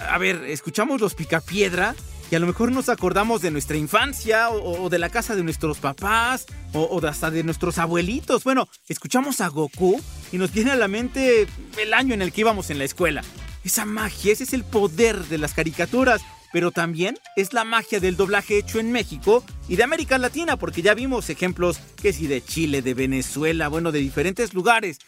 A 0.10 0.18
ver, 0.18 0.42
escuchamos 0.46 1.02
los 1.02 1.16
Picapiedra 1.16 1.96
y 2.32 2.36
a 2.36 2.40
lo 2.40 2.48
mejor 2.48 2.72
nos 2.72 2.90
acordamos 2.90 3.42
de 3.42 3.52
nuestra 3.52 3.78
infancia 3.78 4.50
o, 4.50 4.90
de 4.90 5.00
la 5.00 5.10
casa 5.10 5.36
de 5.36 5.44
nuestros 5.44 5.78
papás 5.78 6.46
o, 6.74 7.00
hasta 7.06 7.32
de 7.32 7.44
nuestros 7.44 7.78
abuelitos. 7.78 8.44
Bueno, 8.44 8.68
escuchamos 8.88 9.42
a 9.42 9.48
Goku 9.48 10.02
y 10.32 10.38
nos 10.38 10.52
viene 10.52 10.72
a 10.72 10.76
la 10.76 10.88
mente 10.88 11.48
el 11.80 11.94
año 11.94 12.14
en 12.14 12.22
el 12.22 12.32
que 12.32 12.42
íbamos 12.42 12.70
en 12.70 12.80
la 12.80 12.86
escuela. 12.86 13.24
Esa 13.64 13.86
magia, 13.86 14.34
ese 14.34 14.44
es 14.44 14.54
el 14.54 14.64
poder 14.64 15.26
de 15.26 15.38
las 15.38 15.54
caricaturas, 15.54 16.22
pero 16.52 16.72
también 16.72 17.18
es 17.36 17.54
la 17.54 17.64
magia 17.64 18.00
del 18.00 18.16
doblaje 18.16 18.58
hecho 18.58 18.80
en 18.80 18.92
México 18.92 19.44
y 19.68 19.76
de 19.76 19.84
América 19.84 20.18
Latina, 20.18 20.58
porque 20.58 20.82
ya 20.82 20.94
vimos 20.94 21.30
ejemplos 21.30 21.80
que 22.02 22.14
si 22.14 22.28
de 22.28 22.44
Chile, 22.44 22.82
de 22.82 22.94
Venezuela, 22.94 23.68
bueno, 23.68 23.92
de 23.92 24.00
diferentes 24.00 24.54
lugares. 24.54 25.00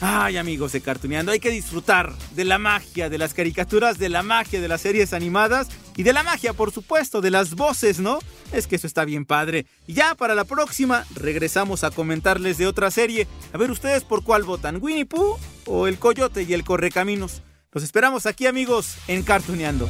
Ay, 0.00 0.36
amigos 0.36 0.72
de 0.72 0.80
Cartuneando, 0.80 1.32
hay 1.32 1.40
que 1.40 1.50
disfrutar 1.50 2.12
de 2.34 2.44
la 2.44 2.58
magia, 2.58 3.08
de 3.08 3.18
las 3.18 3.34
caricaturas, 3.34 3.98
de 3.98 4.08
la 4.08 4.22
magia 4.22 4.60
de 4.60 4.68
las 4.68 4.80
series 4.80 5.12
animadas 5.12 5.68
y 5.96 6.02
de 6.02 6.12
la 6.12 6.22
magia, 6.22 6.54
por 6.54 6.72
supuesto, 6.72 7.20
de 7.20 7.30
las 7.30 7.54
voces, 7.54 8.00
¿no? 8.00 8.18
Es 8.52 8.66
que 8.66 8.76
eso 8.76 8.86
está 8.86 9.04
bien 9.04 9.26
padre. 9.26 9.66
Y 9.86 9.94
ya 9.94 10.14
para 10.14 10.34
la 10.34 10.44
próxima 10.44 11.04
regresamos 11.14 11.84
a 11.84 11.90
comentarles 11.90 12.58
de 12.58 12.66
otra 12.66 12.90
serie. 12.90 13.28
A 13.52 13.58
ver 13.58 13.70
ustedes 13.70 14.02
por 14.04 14.24
cuál 14.24 14.42
votan, 14.42 14.78
Winnie 14.80 15.06
Pooh 15.06 15.38
o 15.66 15.86
El 15.86 15.98
Coyote 15.98 16.42
y 16.42 16.52
el 16.52 16.64
Correcaminos. 16.64 17.42
Los 17.70 17.84
esperamos 17.84 18.26
aquí, 18.26 18.46
amigos, 18.46 18.96
en 19.08 19.22
Cartuneando. 19.22 19.88